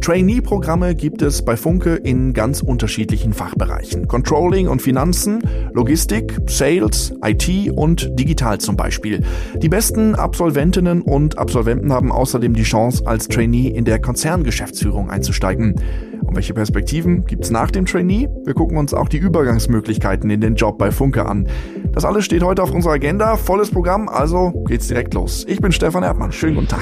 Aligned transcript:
Trainee-Programme 0.00 0.94
gibt 0.94 1.20
es 1.20 1.42
bei 1.42 1.56
Funke 1.56 1.94
in 1.94 2.32
ganz 2.32 2.62
unterschiedlichen 2.62 3.34
Fachbereichen. 3.34 4.08
Controlling 4.08 4.66
und 4.66 4.80
Finanzen, 4.80 5.40
Logistik, 5.74 6.38
Sales, 6.46 7.12
IT 7.22 7.70
und 7.76 8.18
Digital 8.18 8.58
zum 8.58 8.76
Beispiel. 8.76 9.22
Die 9.56 9.68
besten 9.68 10.14
Absolventinnen 10.14 11.02
und 11.02 11.36
Absolventen 11.36 11.92
haben 11.92 12.12
außerdem 12.12 12.54
die 12.54 12.62
Chance, 12.62 13.06
als 13.06 13.28
Trainee 13.28 13.68
in 13.68 13.84
der 13.84 14.00
Konzerngeschäftsführung 14.00 15.10
einzusteigen. 15.10 15.74
Und 16.22 16.34
welche 16.34 16.54
Perspektiven 16.54 17.26
gibt's 17.26 17.50
nach 17.50 17.70
dem 17.70 17.84
Trainee? 17.84 18.28
Wir 18.44 18.54
gucken 18.54 18.78
uns 18.78 18.94
auch 18.94 19.08
die 19.08 19.18
Übergangsmöglichkeiten 19.18 20.30
in 20.30 20.40
den 20.40 20.54
Job 20.54 20.78
bei 20.78 20.92
Funke 20.92 21.26
an. 21.26 21.46
Das 21.92 22.06
alles 22.06 22.24
steht 22.24 22.42
heute 22.42 22.62
auf 22.62 22.72
unserer 22.72 22.94
Agenda. 22.94 23.36
Volles 23.36 23.70
Programm, 23.70 24.08
also 24.08 24.64
geht's 24.66 24.88
direkt 24.88 25.12
los. 25.12 25.44
Ich 25.46 25.60
bin 25.60 25.72
Stefan 25.72 26.04
Erdmann. 26.04 26.32
Schönen 26.32 26.54
guten 26.54 26.68
Tag. 26.68 26.80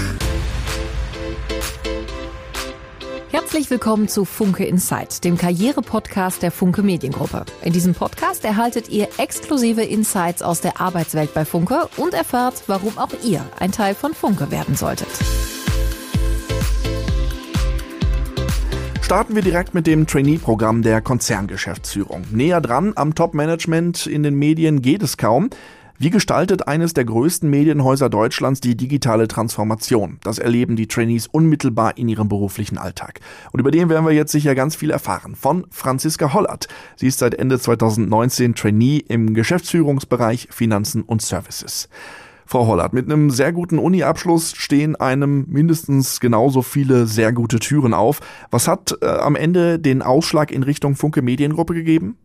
Herzlich 3.59 3.73
willkommen 3.73 4.07
zu 4.07 4.25
Funke 4.25 4.65
Insight, 4.65 5.25
dem 5.25 5.37
Karriere-Podcast 5.37 6.45
der 6.45 6.53
Funke 6.53 6.85
Mediengruppe. 6.85 7.45
In 7.65 7.73
diesem 7.73 7.93
Podcast 7.93 8.45
erhaltet 8.45 8.89
ihr 8.89 9.09
exklusive 9.19 9.83
Insights 9.83 10.43
aus 10.43 10.61
der 10.61 10.81
Arbeitswelt 10.81 11.35
bei 11.35 11.45
Funke 11.45 11.89
und 11.97 12.15
erfahrt, 12.15 12.63
warum 12.69 12.97
auch 12.97 13.11
ihr 13.25 13.45
ein 13.59 13.73
Teil 13.73 13.97
von 13.97 14.15
Funke 14.15 14.53
werden 14.53 14.77
solltet. 14.77 15.09
Starten 19.03 19.35
wir 19.35 19.43
direkt 19.43 19.75
mit 19.75 19.89
dem 19.89 20.07
Trainee-Programm 20.07 20.83
der 20.83 21.01
Konzerngeschäftsführung. 21.01 22.27
Näher 22.31 22.61
dran 22.61 22.93
am 22.95 23.17
Top-Management 23.17 24.07
in 24.07 24.23
den 24.23 24.37
Medien 24.37 24.83
geht 24.83 25.03
es 25.03 25.17
kaum. 25.17 25.51
Wie 26.01 26.11
gestaltet 26.11 26.69
eines 26.69 26.95
der 26.95 27.05
größten 27.05 27.51
Medienhäuser 27.51 28.09
Deutschlands 28.09 28.61
die 28.61 28.77
digitale 28.77 29.27
Transformation? 29.27 30.21
Das 30.23 30.39
erleben 30.39 30.77
die 30.77 30.87
Trainees 30.87 31.27
unmittelbar 31.27 31.99
in 31.99 32.09
ihrem 32.09 32.29
beruflichen 32.29 32.79
Alltag. 32.79 33.19
Und 33.51 33.59
über 33.59 33.73
den 33.73 33.89
werden 33.89 34.07
wir 34.07 34.13
jetzt 34.13 34.31
sicher 34.31 34.55
ganz 34.55 34.77
viel 34.77 34.93
erfahren. 34.93 35.35
Von 35.35 35.67
Franziska 35.71 36.33
Hollert. 36.33 36.69
Sie 36.95 37.09
ist 37.09 37.19
seit 37.19 37.35
Ende 37.35 37.59
2019 37.59 38.55
Trainee 38.55 38.99
im 39.09 39.35
Geschäftsführungsbereich 39.35 40.47
Finanzen 40.53 41.03
und 41.03 41.21
Services. 41.21 41.89
Frau 42.47 42.69
Hollert, 42.69 42.93
mit 42.93 43.07
einem 43.07 43.31
sehr 43.31 43.53
guten 43.53 43.81
Uni-Abschluss 43.81 44.53
stehen 44.57 44.95
einem 44.95 45.47
mindestens 45.49 46.21
genauso 46.21 46.63
viele 46.63 47.09
sehr 47.09 47.33
gute 47.33 47.59
Türen 47.59 47.93
auf. 47.93 48.21
Was 48.53 48.69
hat 48.69 48.97
äh, 49.03 49.07
am 49.07 49.35
Ende 49.35 49.81
den 49.81 50.03
Ausschlag 50.03 50.53
in 50.53 50.63
Richtung 50.63 50.95
Funke 50.95 51.23
Mediengruppe 51.23 51.75
gegeben? 51.75 52.17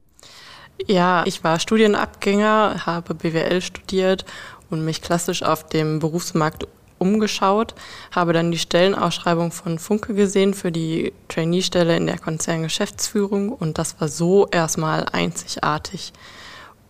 Ja, 0.87 1.23
ich 1.25 1.43
war 1.43 1.59
Studienabgänger, 1.59 2.85
habe 2.85 3.13
BWL 3.13 3.61
studiert 3.61 4.25
und 4.69 4.83
mich 4.83 5.01
klassisch 5.01 5.43
auf 5.43 5.67
dem 5.67 5.99
Berufsmarkt 5.99 6.67
umgeschaut, 6.97 7.75
habe 8.11 8.33
dann 8.33 8.51
die 8.51 8.57
Stellenausschreibung 8.57 9.51
von 9.51 9.79
Funke 9.79 10.13
gesehen 10.13 10.53
für 10.53 10.71
die 10.71 11.13
Trainee-Stelle 11.27 11.95
in 11.97 12.07
der 12.07 12.17
Konzerngeschäftsführung 12.17 13.49
und 13.49 13.77
das 13.77 13.99
war 13.99 14.07
so 14.07 14.47
erstmal 14.47 15.05
einzigartig 15.11 16.13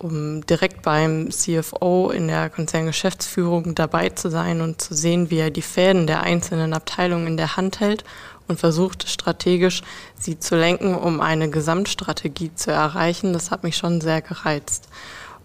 um 0.03 0.45
direkt 0.45 0.81
beim 0.81 1.31
CFO 1.31 2.11
in 2.11 2.27
der 2.27 2.49
Konzerngeschäftsführung 2.49 3.73
dabei 3.73 4.09
zu 4.09 4.30
sein 4.30 4.61
und 4.61 4.81
zu 4.81 4.94
sehen, 4.94 5.31
wie 5.31 5.39
er 5.39 5.49
die 5.49 5.61
Fäden 5.61 6.08
der 6.08 6.21
einzelnen 6.21 6.73
Abteilungen 6.73 7.27
in 7.27 7.38
der 7.38 7.55
Hand 7.55 7.80
hält 7.80 8.03
und 8.47 8.59
versucht 8.59 9.09
strategisch 9.09 9.81
sie 10.19 10.39
zu 10.39 10.55
lenken, 10.55 10.95
um 10.95 11.22
eine 11.22 11.49
Gesamtstrategie 11.49 12.53
zu 12.55 12.72
erreichen. 12.72 13.33
Das 13.33 13.52
hat 13.52 13.63
mich 13.63 13.77
schon 13.77 14.02
sehr 14.02 14.22
gereizt. 14.22 14.89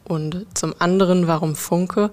Und 0.05 0.47
zum 0.55 0.75
anderen, 0.79 1.27
warum 1.27 1.55
Funke? 1.55 2.11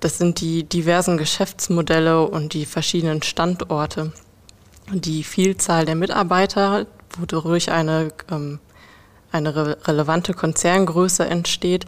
Das 0.00 0.18
sind 0.18 0.40
die 0.40 0.64
diversen 0.64 1.18
Geschäftsmodelle 1.18 2.26
und 2.26 2.54
die 2.54 2.66
verschiedenen 2.66 3.22
Standorte. 3.22 4.12
Die 4.92 5.24
Vielzahl 5.24 5.84
der 5.84 5.94
Mitarbeiter, 5.94 6.86
wodurch 7.18 7.70
eine 7.70 8.12
ähm, 8.30 8.60
eine 9.32 9.54
re 9.54 9.78
relevante 9.84 10.34
Konzerngröße 10.34 11.24
entsteht, 11.26 11.86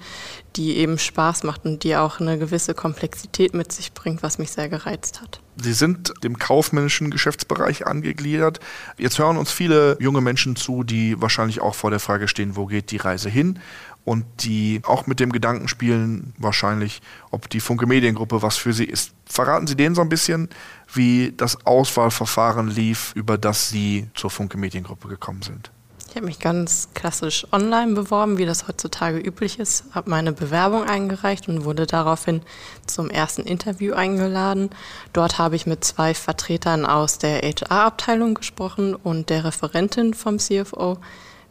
die 0.56 0.76
eben 0.76 0.98
Spaß 0.98 1.44
macht 1.44 1.64
und 1.64 1.82
die 1.82 1.96
auch 1.96 2.20
eine 2.20 2.38
gewisse 2.38 2.74
Komplexität 2.74 3.54
mit 3.54 3.72
sich 3.72 3.92
bringt, 3.92 4.22
was 4.22 4.38
mich 4.38 4.50
sehr 4.52 4.68
gereizt 4.68 5.20
hat. 5.20 5.40
Sie 5.56 5.72
sind 5.72 6.12
dem 6.22 6.38
kaufmännischen 6.38 7.10
Geschäftsbereich 7.10 7.86
angegliedert. 7.86 8.60
Jetzt 8.98 9.18
hören 9.18 9.36
uns 9.36 9.50
viele 9.50 9.96
junge 10.00 10.20
Menschen 10.20 10.56
zu, 10.56 10.82
die 10.82 11.20
wahrscheinlich 11.20 11.60
auch 11.60 11.74
vor 11.74 11.90
der 11.90 12.00
Frage 12.00 12.28
stehen, 12.28 12.56
wo 12.56 12.66
geht 12.66 12.90
die 12.90 12.96
Reise 12.96 13.28
hin? 13.28 13.58
Und 14.04 14.24
die 14.40 14.80
auch 14.84 15.06
mit 15.06 15.20
dem 15.20 15.30
Gedanken 15.30 15.68
spielen, 15.68 16.34
wahrscheinlich, 16.36 17.02
ob 17.30 17.48
die 17.48 17.60
Funke 17.60 17.86
Mediengruppe 17.86 18.42
was 18.42 18.56
für 18.56 18.72
sie 18.72 18.84
ist. 18.84 19.12
Verraten 19.26 19.68
Sie 19.68 19.76
denen 19.76 19.94
so 19.94 20.00
ein 20.00 20.08
bisschen, 20.08 20.48
wie 20.92 21.32
das 21.36 21.64
Auswahlverfahren 21.64 22.68
lief, 22.68 23.12
über 23.14 23.38
das 23.38 23.68
Sie 23.68 24.08
zur 24.14 24.30
Funke 24.30 24.58
Mediengruppe 24.58 25.06
gekommen 25.06 25.42
sind. 25.42 25.70
Ich 26.12 26.16
habe 26.16 26.26
mich 26.26 26.40
ganz 26.40 26.90
klassisch 26.92 27.46
online 27.52 27.94
beworben, 27.94 28.36
wie 28.36 28.44
das 28.44 28.68
heutzutage 28.68 29.16
üblich 29.16 29.58
ist, 29.58 29.84
habe 29.94 30.10
meine 30.10 30.32
Bewerbung 30.32 30.84
eingereicht 30.84 31.48
und 31.48 31.64
wurde 31.64 31.86
daraufhin 31.86 32.42
zum 32.86 33.08
ersten 33.08 33.44
Interview 33.44 33.94
eingeladen. 33.94 34.68
Dort 35.14 35.38
habe 35.38 35.56
ich 35.56 35.64
mit 35.64 35.84
zwei 35.84 36.12
Vertretern 36.12 36.84
aus 36.84 37.16
der 37.16 37.40
HR-Abteilung 37.40 38.34
gesprochen 38.34 38.94
und 38.94 39.30
der 39.30 39.46
Referentin 39.46 40.12
vom 40.12 40.38
CFO. 40.38 40.98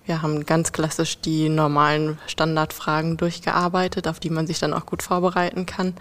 Wir 0.06 0.22
haben 0.22 0.46
ganz 0.46 0.72
klassisch 0.72 1.20
die 1.20 1.50
normalen 1.50 2.20
Standardfragen 2.28 3.18
durchgearbeitet, 3.18 4.08
auf 4.08 4.20
die 4.20 4.30
man 4.30 4.46
sich 4.46 4.60
dann 4.60 4.76
auch 4.76 4.86
gut 4.86 5.02
vorbereiten 5.02 5.66
kann. 5.66 5.96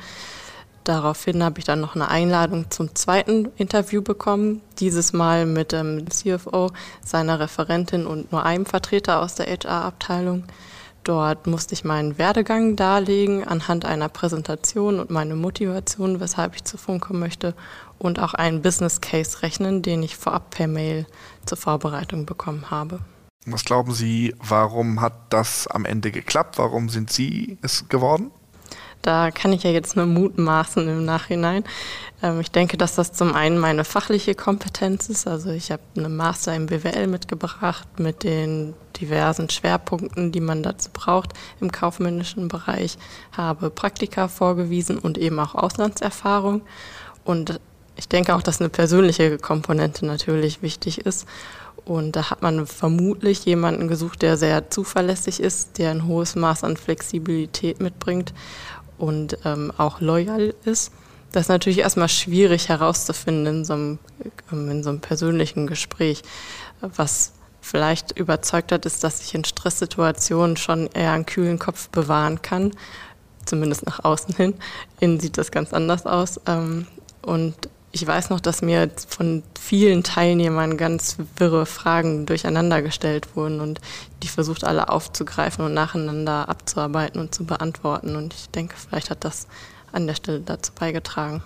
Daraufhin 0.84 1.44
habe 1.44 1.58
ich 1.58 1.64
dann 1.64 1.80
noch 1.80 1.94
eine 1.94 2.08
Einladung 2.08 2.70
zum 2.70 2.94
zweiten 2.94 3.48
Interview 3.56 4.02
bekommen, 4.02 4.62
dieses 4.78 5.12
Mal 5.12 5.44
mit 5.44 5.72
dem 5.72 6.10
CFO, 6.10 6.70
seiner 7.04 7.38
Referentin 7.38 8.06
und 8.06 8.32
nur 8.32 8.44
einem 8.44 8.64
Vertreter 8.64 9.20
aus 9.20 9.34
der 9.34 9.46
HR-Abteilung. 9.46 10.44
Dort 11.04 11.46
musste 11.46 11.74
ich 11.74 11.84
meinen 11.84 12.18
Werdegang 12.18 12.76
darlegen 12.76 13.46
anhand 13.46 13.84
einer 13.84 14.08
Präsentation 14.08 15.00
und 15.00 15.10
meine 15.10 15.34
Motivation, 15.34 16.20
weshalb 16.20 16.54
ich 16.56 16.64
zu 16.64 16.76
Funke 16.76 17.14
möchte 17.14 17.54
und 17.98 18.18
auch 18.18 18.34
einen 18.34 18.62
Business 18.62 19.00
Case 19.00 19.42
rechnen, 19.42 19.82
den 19.82 20.02
ich 20.02 20.16
vorab 20.16 20.50
per 20.50 20.66
Mail 20.66 21.06
zur 21.46 21.58
Vorbereitung 21.58 22.26
bekommen 22.26 22.70
habe. 22.70 23.00
Was 23.46 23.64
glauben 23.64 23.92
Sie, 23.92 24.34
warum 24.38 25.00
hat 25.00 25.14
das 25.30 25.66
am 25.66 25.86
Ende 25.86 26.10
geklappt? 26.10 26.58
Warum 26.58 26.90
sind 26.90 27.10
Sie 27.10 27.58
es 27.62 27.88
geworden? 27.88 28.30
Da 29.02 29.30
kann 29.30 29.52
ich 29.52 29.62
ja 29.62 29.70
jetzt 29.70 29.96
nur 29.96 30.06
mutmaßen 30.06 30.86
im 30.86 31.04
Nachhinein. 31.04 31.64
Ähm, 32.22 32.40
ich 32.40 32.50
denke, 32.50 32.76
dass 32.76 32.94
das 32.94 33.12
zum 33.12 33.34
einen 33.34 33.58
meine 33.58 33.84
fachliche 33.84 34.34
Kompetenz 34.34 35.08
ist. 35.08 35.26
Also 35.26 35.50
ich 35.50 35.72
habe 35.72 35.82
eine 35.96 36.08
Master 36.08 36.54
im 36.54 36.66
BWL 36.66 37.06
mitgebracht 37.06 37.88
mit 37.98 38.24
den 38.24 38.74
diversen 39.00 39.48
Schwerpunkten, 39.48 40.32
die 40.32 40.40
man 40.40 40.62
dazu 40.62 40.90
braucht 40.92 41.32
im 41.60 41.72
kaufmännischen 41.72 42.48
Bereich, 42.48 42.98
habe 43.32 43.70
Praktika 43.70 44.28
vorgewiesen 44.28 44.98
und 44.98 45.16
eben 45.16 45.38
auch 45.38 45.54
Auslandserfahrung. 45.54 46.60
Und 47.24 47.60
ich 47.96 48.08
denke 48.08 48.34
auch, 48.34 48.42
dass 48.42 48.60
eine 48.60 48.68
persönliche 48.68 49.38
Komponente 49.38 50.04
natürlich 50.04 50.62
wichtig 50.62 50.98
ist. 51.06 51.26
Und 51.86 52.14
da 52.14 52.30
hat 52.30 52.42
man 52.42 52.66
vermutlich 52.66 53.44
jemanden 53.46 53.88
gesucht, 53.88 54.22
der 54.22 54.36
sehr 54.36 54.70
zuverlässig 54.70 55.40
ist, 55.40 55.78
der 55.78 55.90
ein 55.90 56.06
hohes 56.06 56.36
Maß 56.36 56.62
an 56.62 56.76
Flexibilität 56.76 57.80
mitbringt 57.80 58.34
und 59.00 59.38
ähm, 59.44 59.72
auch 59.76 60.00
loyal 60.00 60.54
ist. 60.64 60.92
Das 61.32 61.42
ist 61.42 61.48
natürlich 61.48 61.78
erstmal 61.78 62.08
schwierig 62.08 62.68
herauszufinden 62.68 63.46
in 63.46 63.64
so, 63.64 63.72
einem, 63.72 63.98
ähm, 64.52 64.70
in 64.70 64.82
so 64.82 64.90
einem 64.90 65.00
persönlichen 65.00 65.66
Gespräch. 65.66 66.22
Was 66.80 67.32
vielleicht 67.60 68.18
überzeugt 68.18 68.72
hat, 68.72 68.86
ist, 68.86 69.04
dass 69.04 69.22
ich 69.22 69.34
in 69.34 69.44
Stresssituationen 69.44 70.56
schon 70.56 70.88
eher 70.88 71.12
einen 71.12 71.26
kühlen 71.26 71.58
Kopf 71.58 71.88
bewahren 71.90 72.42
kann, 72.42 72.72
zumindest 73.44 73.86
nach 73.86 74.04
außen 74.04 74.34
hin. 74.34 74.54
Innen 74.98 75.20
sieht 75.20 75.38
das 75.38 75.50
ganz 75.50 75.72
anders 75.72 76.06
aus. 76.06 76.40
Ähm, 76.46 76.86
und 77.22 77.54
ich 77.92 78.06
weiß 78.06 78.30
noch, 78.30 78.40
dass 78.40 78.62
mir 78.62 78.90
von 79.08 79.42
vielen 79.58 80.02
Teilnehmern 80.02 80.76
ganz 80.76 81.16
wirre 81.36 81.66
Fragen 81.66 82.24
durcheinander 82.24 82.82
gestellt 82.82 83.28
wurden 83.34 83.60
und 83.60 83.80
die 84.22 84.28
versucht 84.28 84.64
alle 84.64 84.88
aufzugreifen 84.88 85.64
und 85.64 85.74
nacheinander 85.74 86.48
abzuarbeiten 86.48 87.20
und 87.20 87.34
zu 87.34 87.44
beantworten. 87.44 88.14
Und 88.14 88.34
ich 88.34 88.48
denke, 88.50 88.76
vielleicht 88.76 89.10
hat 89.10 89.24
das 89.24 89.48
an 89.92 90.06
der 90.06 90.14
Stelle 90.14 90.40
dazu 90.40 90.72
beigetragen. 90.78 91.42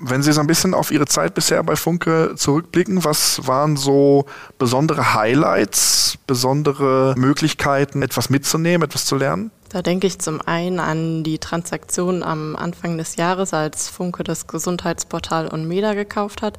Wenn 0.00 0.22
Sie 0.22 0.32
so 0.32 0.40
ein 0.40 0.46
bisschen 0.46 0.74
auf 0.74 0.90
Ihre 0.90 1.06
Zeit 1.06 1.34
bisher 1.34 1.62
bei 1.62 1.76
Funke 1.76 2.34
zurückblicken, 2.36 3.04
was 3.04 3.46
waren 3.46 3.76
so 3.76 4.26
besondere 4.58 5.14
Highlights, 5.14 6.18
besondere 6.26 7.14
Möglichkeiten, 7.16 8.02
etwas 8.02 8.28
mitzunehmen, 8.28 8.84
etwas 8.84 9.04
zu 9.04 9.16
lernen? 9.16 9.52
Da 9.72 9.80
denke 9.80 10.06
ich 10.06 10.18
zum 10.18 10.42
einen 10.42 10.80
an 10.80 11.24
die 11.24 11.38
Transaktion 11.38 12.22
am 12.22 12.56
Anfang 12.56 12.98
des 12.98 13.16
Jahres, 13.16 13.54
als 13.54 13.88
Funke 13.88 14.22
das 14.22 14.46
Gesundheitsportal 14.46 15.48
Onmeda 15.50 15.94
gekauft 15.94 16.42
hat. 16.42 16.58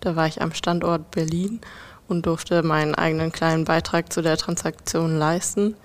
Da 0.00 0.16
war 0.16 0.26
ich 0.26 0.40
am 0.40 0.54
Standort 0.54 1.10
Berlin 1.10 1.60
und 2.08 2.24
durfte 2.24 2.62
meinen 2.62 2.94
eigenen 2.94 3.32
kleinen 3.32 3.66
Beitrag 3.66 4.10
zu 4.10 4.22
der 4.22 4.38
Transaktion 4.38 5.18
leisten. 5.18 5.76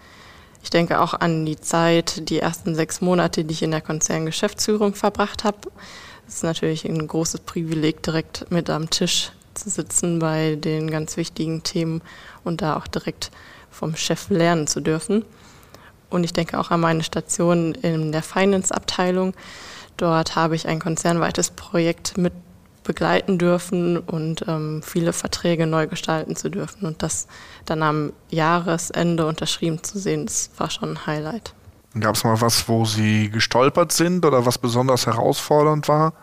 Ich 0.64 0.70
denke 0.70 1.02
auch 1.02 1.14
an 1.14 1.46
die 1.46 1.60
Zeit, 1.60 2.30
die 2.30 2.40
ersten 2.40 2.76
sechs 2.76 3.02
Monate, 3.02 3.44
die 3.44 3.56
ich 3.56 3.64
in 3.64 3.72
der 3.72 3.82
Konzerngeschäftsführung 3.82 4.96
verbracht 4.96 5.44
habe. 5.44 5.70
Es 6.30 6.36
ist 6.36 6.44
natürlich 6.44 6.86
ein 6.86 7.08
großes 7.08 7.42
Privileg, 7.42 8.04
direkt 8.04 8.50
mit 8.52 8.70
am 8.70 8.90
Tisch 8.90 9.34
zu 9.54 9.70
sitzen 9.70 10.20
bei 10.20 10.56
den 10.56 10.90
ganz 10.90 11.18
wichtigen 11.18 11.62
Themen 11.62 12.02
und 12.46 12.62
da 12.62 12.78
auch 12.78 12.88
direkt 12.88 13.32
vom 13.70 13.98
Chef 13.98 14.30
lernen 14.30 14.66
zu 14.66 14.80
dürfen. 14.80 15.26
Und 16.10 16.24
ich 16.24 16.34
denke 16.34 16.60
auch 16.60 16.72
an 16.72 16.80
meine 16.80 17.04
Station 17.04 17.74
in 17.76 18.12
der 18.12 18.24
Finance-Abteilung. 18.24 19.34
Dort 19.98 20.36
habe 20.36 20.56
ich 20.56 20.68
ein 20.68 20.80
konzernweites 20.80 21.52
Projekt 21.52 22.18
mit 22.18 22.34
begleiten 22.84 23.38
dürfen 23.38 23.98
und 24.00 24.46
ähm, 24.48 24.82
viele 24.84 25.14
Verträge 25.14 25.68
neu 25.68 25.86
gestalten 25.86 26.36
zu 26.36 26.50
dürfen. 26.50 26.88
Und 26.88 27.04
das 27.04 27.28
dann 27.66 27.84
am 27.84 28.14
Jahresende 28.30 29.28
unterschrieben 29.28 29.84
zu 29.84 30.00
sehen, 30.00 30.26
das 30.26 30.50
war 30.58 30.72
schon 30.72 30.94
ein 30.94 31.06
Highlight. 31.06 31.54
Gab 32.00 32.16
es 32.16 32.24
mal 32.24 32.42
was, 32.42 32.68
wo 32.68 32.86
Sie 32.86 33.30
gestolpert 33.30 33.92
sind 33.92 34.26
oder 34.26 34.46
was 34.48 34.58
besonders 34.58 35.06
herausfordernd 35.06 35.88
war? 35.88 36.14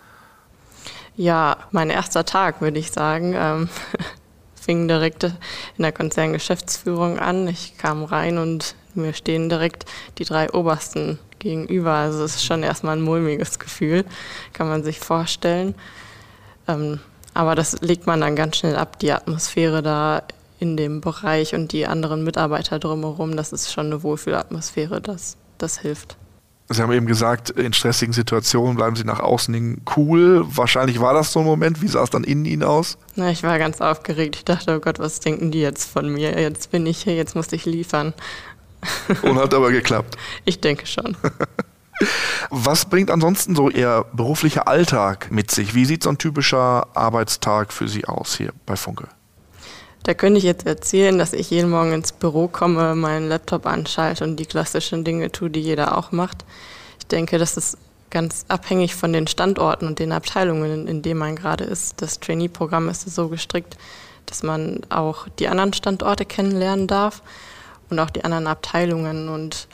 Ja, 1.15 1.57
mein 1.71 1.91
erster 1.91 2.25
Tag, 2.25 2.61
würde 2.61 2.81
ich 2.81 2.91
sagen. 2.91 3.35
Ähm, 3.37 3.69
fing 4.61 4.89
direkt 4.89 5.23
in 5.23 5.33
der 5.79 5.93
Konzerngeschäftsführung 5.93 7.21
an. 7.21 7.47
Ich 7.47 7.79
kam 7.79 8.03
rein 8.03 8.39
und 8.39 8.75
mir 8.97 9.13
stehen 9.13 9.49
direkt 9.49 9.85
die 10.19 10.25
drei 10.25 10.53
Obersten 10.53 11.19
gegenüber. 11.39 11.93
Also 11.93 12.25
es 12.25 12.37
ist 12.37 12.45
schon 12.45 12.63
erstmal 12.63 12.97
ein 12.97 13.03
mulmiges 13.03 13.59
Gefühl, 13.59 14.05
kann 14.53 14.69
man 14.69 14.83
sich 14.83 15.01
vorstellen. 15.01 15.75
Ähm, 16.69 17.01
aber 17.35 17.55
das 17.55 17.81
legt 17.83 18.07
man 18.07 18.21
dann 18.21 18.37
ganz 18.37 18.57
schnell 18.57 18.77
ab, 18.77 18.99
die 18.99 19.13
Atmosphäre 19.13 19.83
da 19.83 20.23
in 20.59 20.77
dem 20.77 21.01
Bereich 21.01 21.55
und 21.55 21.73
die 21.73 21.87
anderen 21.87 22.25
Mitarbeiter 22.25 22.79
drumherum. 22.79 23.37
Das 23.37 23.53
ist 23.53 23.73
schon 23.73 23.87
eine 23.87 24.03
Wohlfühlatmosphäre, 24.03 25.01
das, 25.01 25.37
das 25.59 25.79
hilft. 25.79 26.17
Sie 26.69 26.83
haben 26.83 26.91
eben 26.93 27.07
gesagt, 27.07 27.51
in 27.51 27.73
stressigen 27.73 28.13
Situationen 28.13 28.77
bleiben 28.77 28.97
Sie 28.97 29.05
nach 29.05 29.21
außen 29.21 29.55
hin 29.55 29.83
cool. 29.97 30.45
Wahrscheinlich 30.49 31.01
war 31.01 31.15
das 31.15 31.33
so 31.33 31.41
ein 31.41 31.45
Moment. 31.45 31.81
Wie 31.81 31.87
sah 31.87 32.03
es 32.03 32.11
dann 32.11 32.25
innen 32.25 32.45
Ihnen 32.45 32.65
aus? 32.65 32.99
Na, 33.15 33.31
ich 33.31 33.45
war 33.45 33.57
ganz 33.61 33.81
aufgeregt. 33.81 34.35
Ich 34.35 34.45
dachte, 34.45 34.75
oh 34.75 34.81
Gott, 34.81 34.99
was 34.99 35.21
denken 35.21 35.53
die 35.53 35.61
jetzt 35.61 35.89
von 35.89 36.13
mir? 36.13 36.41
Jetzt 36.41 36.73
bin 36.73 36.85
ich 36.87 37.03
hier, 37.03 37.15
jetzt 37.15 37.37
muss 37.37 37.53
ich 37.53 37.67
liefern. 37.67 38.15
Und 39.23 39.39
hat 39.39 39.55
aber 39.55 39.71
geklappt. 39.71 40.17
Ich 40.45 40.61
denke 40.61 40.87
schon. 40.87 41.17
Was 42.51 42.85
bringt 42.85 43.11
ansonsten 43.11 43.57
so 43.57 43.71
Ihr 43.71 44.05
beruflicher 44.13 44.69
Alltag 44.69 45.31
mit 45.31 45.51
sich? 45.51 45.75
Wie 45.75 45.87
sieht 45.87 46.03
so 46.03 46.11
ein 46.11 46.19
typischer 46.19 46.89
Arbeitstag 46.95 47.73
für 47.73 47.89
Sie 47.89 48.05
aus 48.05 48.37
hier 48.37 48.53
bei 48.67 48.77
Funke? 48.77 49.09
Da 50.03 50.15
könnte 50.15 50.39
ich 50.39 50.45
jetzt 50.45 50.67
erzählen, 50.67 51.19
dass 51.19 51.33
ich 51.33 51.51
jeden 51.51 51.71
Morgen 51.71 51.93
ins 51.93 52.13
Büro 52.13 52.49
komme, 52.49 52.95
meinen 52.95 53.29
Laptop 53.29 53.67
anschalte 53.67 54.25
und 54.25 54.37
die 54.37 54.47
klassischen 54.47 55.05
Dinge 55.05 55.33
tue, 55.33 55.51
die 55.51 55.61
jeder 55.61 55.99
auch 55.99 56.13
macht. 56.13 56.45
Ich 56.99 57.07
denke, 57.07 57.39
das 57.39 57.57
ist 57.57 57.79
ganz 58.11 58.45
abhängig 58.47 58.95
von 58.95 59.13
den 59.13 59.27
Standorten 59.27 59.89
und 59.89 59.99
den 59.99 60.13
Abteilungen, 60.13 60.87
in 60.87 61.03
denen 61.03 61.19
man 61.19 61.35
gerade 61.35 61.65
ist. 61.65 62.01
Das 62.03 62.21
Trainee-Programm 62.21 62.89
ist 62.89 63.03
so 63.13 63.29
gestrickt, 63.29 63.77
dass 64.27 64.43
man 64.43 64.83
auch 64.91 65.27
die 65.41 65.49
anderen 65.49 65.73
Standorte 65.73 66.25
kennenlernen 66.25 66.87
darf 66.87 67.23
und 67.91 67.99
auch 67.99 68.11
die 68.11 68.25
anderen 68.25 68.47
Abteilungen. 68.47 69.29
Und 69.29 69.69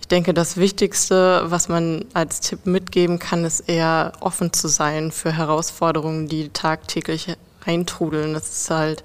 ich 0.00 0.08
denke, 0.08 0.34
das 0.34 0.56
Wichtigste, 0.56 1.42
was 1.46 1.68
man 1.68 2.04
als 2.14 2.40
Tipp 2.40 2.66
mitgeben 2.66 3.18
kann, 3.18 3.44
ist 3.44 3.60
eher 3.60 4.12
offen 4.20 4.52
zu 4.52 4.68
sein 4.68 5.12
für 5.12 5.32
Herausforderungen, 5.32 6.28
die 6.28 6.48
tagtäglich 6.50 7.36
eintrudeln. 7.64 8.34
Das 8.34 8.48
ist 8.48 8.70
halt 8.70 9.02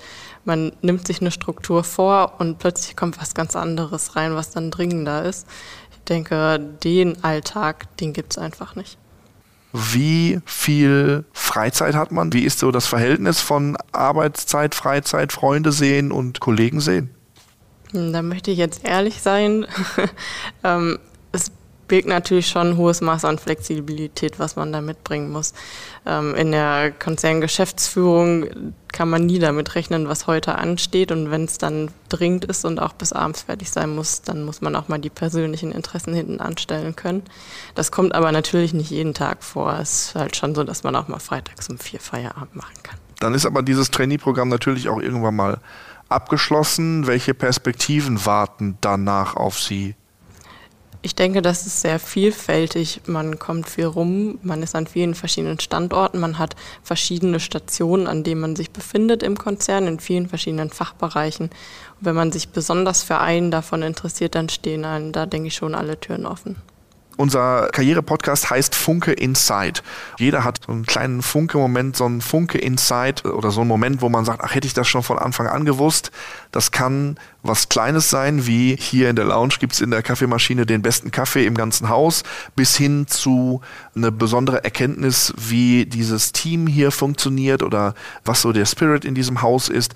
man 0.50 0.72
nimmt 0.82 1.06
sich 1.06 1.22
eine 1.22 1.32
Struktur 1.32 1.84
vor 1.84 2.34
und 2.40 2.60
plötzlich 2.60 2.96
kommt 2.96 3.22
was 3.22 3.34
ganz 3.36 3.56
anderes 3.56 4.16
rein, 4.16 4.36
was 4.36 4.50
dann 4.50 4.72
dringender 4.72 5.24
ist. 5.24 5.48
Ich 5.92 6.00
denke, 6.06 6.60
den 6.84 7.24
Alltag, 7.24 7.96
den 7.98 8.14
gibt 8.14 8.34
es 8.34 8.38
einfach 8.38 8.76
nicht. 8.76 8.98
Wie 9.74 10.40
viel 10.46 11.26
Freizeit 11.34 11.94
hat 11.94 12.12
man? 12.12 12.34
Wie 12.34 12.44
ist 12.44 12.58
so 12.58 12.72
das 12.72 12.88
Verhältnis 12.88 13.40
von 13.40 13.78
Arbeitszeit, 13.92 14.74
Freizeit, 14.74 15.32
Freunde 15.32 15.72
sehen 15.72 16.12
und 16.12 16.40
Kollegen 16.40 16.82
sehen? 16.82 17.12
Da 17.92 18.22
möchte 18.22 18.52
ich 18.52 18.58
jetzt 18.58 18.86
ehrlich 18.86 19.22
sein. 19.22 19.66
Ähm, 20.64 21.00
es 21.32 21.52
birgt 21.88 22.08
natürlich 22.08 22.48
schon 22.48 22.72
ein 22.72 22.78
hohes 22.78 23.02
Maß 23.02 23.26
an 23.26 23.40
Flexibilität, 23.40 24.40
was 24.40 24.56
man 24.56 24.72
da 24.72 24.80
mitbringen 24.80 25.32
muss. 25.32 25.54
Ähm, 26.06 26.36
in 26.36 26.52
der 26.52 26.92
Konzerngeschäftsführung 26.92 28.74
kann 28.92 29.10
man 29.10 29.26
nie 29.26 29.40
damit 29.40 29.76
rechnen, 29.76 30.08
was 30.08 30.28
heute 30.28 30.56
ansteht. 30.56 31.12
Und 31.12 31.32
wenn 31.32 31.44
es 31.46 31.58
dann 31.58 31.92
dringend 32.08 32.46
ist 32.46 32.64
und 32.64 32.80
auch 32.80 32.94
bis 32.94 33.12
abends 33.12 33.42
fertig 33.44 33.72
sein 33.72 33.96
muss, 33.96 34.22
dann 34.22 34.44
muss 34.44 34.62
man 34.62 34.76
auch 34.76 34.88
mal 34.88 35.00
die 35.00 35.10
persönlichen 35.10 35.72
Interessen 35.72 36.14
hinten 36.14 36.40
anstellen 36.40 36.96
können. 36.96 37.24
Das 37.76 37.92
kommt 37.92 38.14
aber 38.14 38.32
natürlich 38.32 38.74
nicht 38.74 38.92
jeden 38.92 39.14
Tag 39.14 39.44
vor. 39.44 39.78
Es 39.80 40.08
ist 40.08 40.16
halt 40.16 40.36
schon 40.36 40.56
so, 40.56 40.64
dass 40.64 40.84
man 40.84 40.96
auch 40.96 41.08
mal 41.08 41.20
freitags 41.20 41.70
um 41.70 41.78
vier 41.78 42.00
Feierabend 42.00 42.56
machen 42.56 42.76
kann. 42.84 42.98
Dann 43.20 43.34
ist 43.34 43.46
aber 43.46 43.64
dieses 43.64 43.92
Trainee-Programm 43.92 44.48
natürlich 44.48 44.88
auch 44.88 45.02
irgendwann 45.02 45.36
mal 45.36 45.60
abgeschlossen. 46.10 47.08
Welche 47.08 47.34
Perspektiven 47.34 48.26
warten 48.26 48.78
danach 48.82 49.36
auf 49.36 49.60
Sie? 49.60 49.96
Ich 51.02 51.16
denke, 51.16 51.42
das 51.42 51.66
ist 51.66 51.80
sehr 51.80 51.98
vielfältig. 51.98 53.02
Man 53.06 53.40
kommt 53.40 53.70
viel 53.70 53.86
rum, 53.86 54.38
man 54.44 54.62
ist 54.62 54.76
an 54.76 54.86
vielen 54.86 55.16
verschiedenen 55.16 55.60
Standorten, 55.60 56.20
man 56.20 56.38
hat 56.40 56.58
verschiedene 56.84 57.40
Stationen, 57.40 58.06
an 58.06 58.26
denen 58.26 58.42
man 58.42 58.58
sich 58.58 58.72
befindet 58.72 59.24
im 59.24 59.38
Konzern, 59.38 59.88
in 59.88 60.02
vielen 60.02 60.28
verschiedenen 60.28 60.70
Fachbereichen. 60.70 61.46
Und 61.46 62.06
wenn 62.06 62.16
man 62.16 62.34
sich 62.34 62.50
besonders 62.50 63.02
für 63.02 63.20
einen 63.20 63.50
davon 63.50 63.82
interessiert, 63.82 64.36
dann 64.36 64.50
stehen 64.50 64.84
einem 64.84 65.14
da, 65.14 65.26
denke 65.26 65.48
ich, 65.48 65.56
schon 65.56 65.74
alle 65.74 65.98
Türen 65.98 66.26
offen. 66.26 66.58
Unser 67.19 67.68
Karriere-Podcast 67.74 68.50
heißt 68.50 68.74
Funke 68.74 69.12
Inside. 69.12 69.81
Jeder 70.19 70.45
hat 70.45 70.62
so 70.66 70.71
einen 70.71 70.86
kleinen 70.86 71.21
Funke-Moment, 71.21 71.98
so 71.98 72.06
einen 72.06 72.21
Funke 72.21 72.57
Inside 72.57 73.24
oder 73.33 73.51
so 73.51 73.60
einen 73.60 73.68
Moment, 73.68 74.01
wo 74.01 74.07
man 74.07 74.24
sagt, 74.24 74.42
ach, 74.42 74.56
hätte 74.56 74.68
ich 74.68 74.74
das 74.74 74.88
schon 74.88 75.04
von 75.04 75.19
Anfang 75.19 75.45
an 75.48 75.66
gewusst. 75.66 76.12
Das 76.54 76.71
kann 76.71 77.19
was 77.44 77.68
Kleines 77.68 78.10
sein, 78.10 78.48
wie 78.48 78.77
hier 78.80 79.10
in 79.10 79.18
der 79.18 79.25
Lounge 79.25 79.56
gibt's 79.60 79.81
in 79.81 79.92
der 79.92 80.01
Kaffeemaschine 80.01 80.66
den 80.66 80.81
besten 80.81 81.12
Kaffee 81.12 81.45
im 81.45 81.56
ganzen 81.56 81.89
Haus, 81.89 82.24
bis 82.56 82.77
hin 82.77 83.06
zu 83.06 83.60
eine 83.98 84.13
besondere 84.13 84.63
Erkenntnis, 84.63 85.33
wie 85.36 85.86
dieses 85.86 86.31
Team 86.31 86.68
hier 86.68 86.89
funktioniert 86.89 87.63
oder 87.63 87.95
was 88.24 88.42
so 88.42 88.54
der 88.54 88.66
Spirit 88.66 89.04
in 89.04 89.13
diesem 89.13 89.42
Haus 89.42 89.68
ist. 89.68 89.94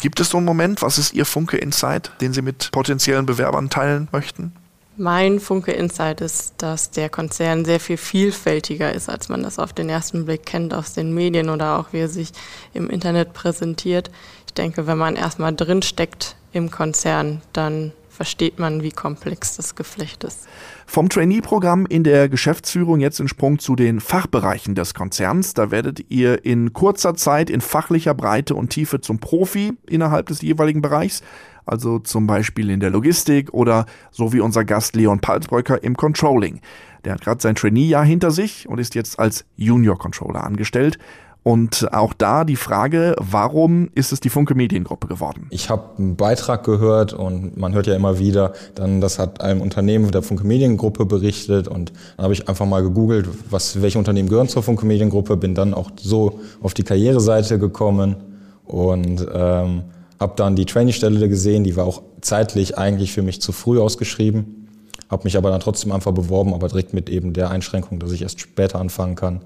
Gibt 0.00 0.20
es 0.20 0.30
so 0.30 0.38
einen 0.38 0.46
Moment, 0.46 0.80
was 0.80 0.96
ist 0.96 1.12
Ihr 1.12 1.26
Funke 1.26 1.58
Insight, 1.58 2.12
den 2.22 2.32
Sie 2.32 2.40
mit 2.40 2.70
potenziellen 2.72 3.26
Bewerbern 3.26 3.68
teilen 3.68 4.08
möchten? 4.10 4.54
Mein 4.96 5.40
Funke 5.40 5.72
Insight 5.72 6.20
ist, 6.20 6.54
dass 6.58 6.90
der 6.90 7.08
Konzern 7.08 7.64
sehr 7.64 7.80
viel 7.80 7.96
vielfältiger 7.96 8.92
ist, 8.92 9.08
als 9.08 9.30
man 9.30 9.42
das 9.42 9.58
auf 9.58 9.72
den 9.72 9.88
ersten 9.88 10.26
Blick 10.26 10.44
kennt 10.44 10.74
aus 10.74 10.92
den 10.92 11.14
Medien 11.14 11.48
oder 11.48 11.78
auch 11.78 11.92
wie 11.92 12.00
er 12.00 12.08
sich 12.08 12.32
im 12.74 12.90
Internet 12.90 13.32
präsentiert. 13.32 14.10
Ich 14.46 14.52
denke, 14.52 14.86
wenn 14.86 14.98
man 14.98 15.16
erstmal 15.16 15.54
drin 15.54 15.80
steckt 15.80 16.36
im 16.52 16.70
Konzern, 16.70 17.40
dann 17.54 17.92
versteht 18.12 18.58
man, 18.58 18.82
wie 18.82 18.90
komplex 18.90 19.56
das 19.56 19.74
Geflecht 19.74 20.24
ist. 20.24 20.46
Vom 20.86 21.08
Trainee-Programm 21.08 21.86
in 21.86 22.04
der 22.04 22.28
Geschäftsführung 22.28 23.00
jetzt 23.00 23.20
ein 23.20 23.28
Sprung 23.28 23.58
zu 23.58 23.76
den 23.76 24.00
Fachbereichen 24.00 24.74
des 24.74 24.94
Konzerns. 24.94 25.54
Da 25.54 25.70
werdet 25.70 26.10
ihr 26.10 26.44
in 26.44 26.72
kurzer 26.72 27.14
Zeit 27.14 27.50
in 27.50 27.60
fachlicher 27.60 28.14
Breite 28.14 28.54
und 28.54 28.70
Tiefe 28.70 29.00
zum 29.00 29.18
Profi 29.18 29.72
innerhalb 29.88 30.26
des 30.26 30.42
jeweiligen 30.42 30.82
Bereichs 30.82 31.22
also 31.64 31.98
zum 31.98 32.26
Beispiel 32.26 32.70
in 32.70 32.80
der 32.80 32.90
Logistik 32.90 33.52
oder 33.52 33.86
so 34.10 34.32
wie 34.32 34.40
unser 34.40 34.64
Gast 34.64 34.96
Leon 34.96 35.20
Palsbröcker 35.20 35.82
im 35.82 35.96
Controlling. 35.96 36.60
Der 37.04 37.14
hat 37.14 37.22
gerade 37.22 37.40
sein 37.40 37.54
Trainee-Jahr 37.54 38.04
hinter 38.04 38.30
sich 38.30 38.68
und 38.68 38.78
ist 38.78 38.94
jetzt 38.94 39.18
als 39.18 39.44
Junior 39.56 39.98
Controller 39.98 40.44
angestellt. 40.44 40.98
Und 41.44 41.92
auch 41.92 42.12
da 42.12 42.44
die 42.44 42.56
Frage, 42.56 43.16
warum 43.18 43.90
ist 43.94 44.12
es 44.12 44.20
die 44.20 44.28
Funke 44.28 44.54
Mediengruppe 44.54 45.08
geworden? 45.08 45.48
Ich 45.50 45.70
habe 45.70 45.82
einen 45.98 46.14
Beitrag 46.14 46.62
gehört 46.62 47.12
und 47.12 47.56
man 47.56 47.74
hört 47.74 47.88
ja 47.88 47.96
immer 47.96 48.20
wieder, 48.20 48.52
dann 48.76 49.00
das 49.00 49.18
hat 49.18 49.40
einem 49.40 49.60
Unternehmen 49.60 50.10
der 50.12 50.22
Funke 50.22 50.46
Mediengruppe 50.46 51.04
berichtet 51.04 51.66
und 51.66 51.92
dann 52.16 52.24
habe 52.24 52.32
ich 52.32 52.48
einfach 52.48 52.66
mal 52.66 52.82
gegoogelt, 52.82 53.28
was, 53.50 53.82
welche 53.82 53.98
Unternehmen 53.98 54.28
gehören 54.28 54.48
zur 54.48 54.62
Funke 54.62 54.86
Mediengruppe, 54.86 55.36
bin 55.36 55.56
dann 55.56 55.74
auch 55.74 55.90
so 55.96 56.40
auf 56.60 56.74
die 56.74 56.84
Karriereseite 56.84 57.58
gekommen 57.58 58.16
und 58.64 59.26
ähm, 59.34 59.82
habe 60.20 60.34
dann 60.36 60.54
die 60.54 60.66
Trainee-Stelle 60.66 61.28
gesehen, 61.28 61.64
die 61.64 61.74
war 61.76 61.86
auch 61.86 62.02
zeitlich 62.20 62.78
eigentlich 62.78 63.12
für 63.12 63.22
mich 63.22 63.42
zu 63.42 63.50
früh 63.50 63.80
ausgeschrieben. 63.80 64.68
Habe 65.10 65.24
mich 65.24 65.36
aber 65.36 65.50
dann 65.50 65.60
trotzdem 65.60 65.90
einfach 65.90 66.12
beworben, 66.12 66.54
aber 66.54 66.68
direkt 66.68 66.94
mit 66.94 67.10
eben 67.10 67.32
der 67.32 67.50
Einschränkung, 67.50 67.98
dass 67.98 68.12
ich 68.12 68.22
erst 68.22 68.40
später 68.40 68.78
anfangen 68.78 69.16
kann. 69.16 69.40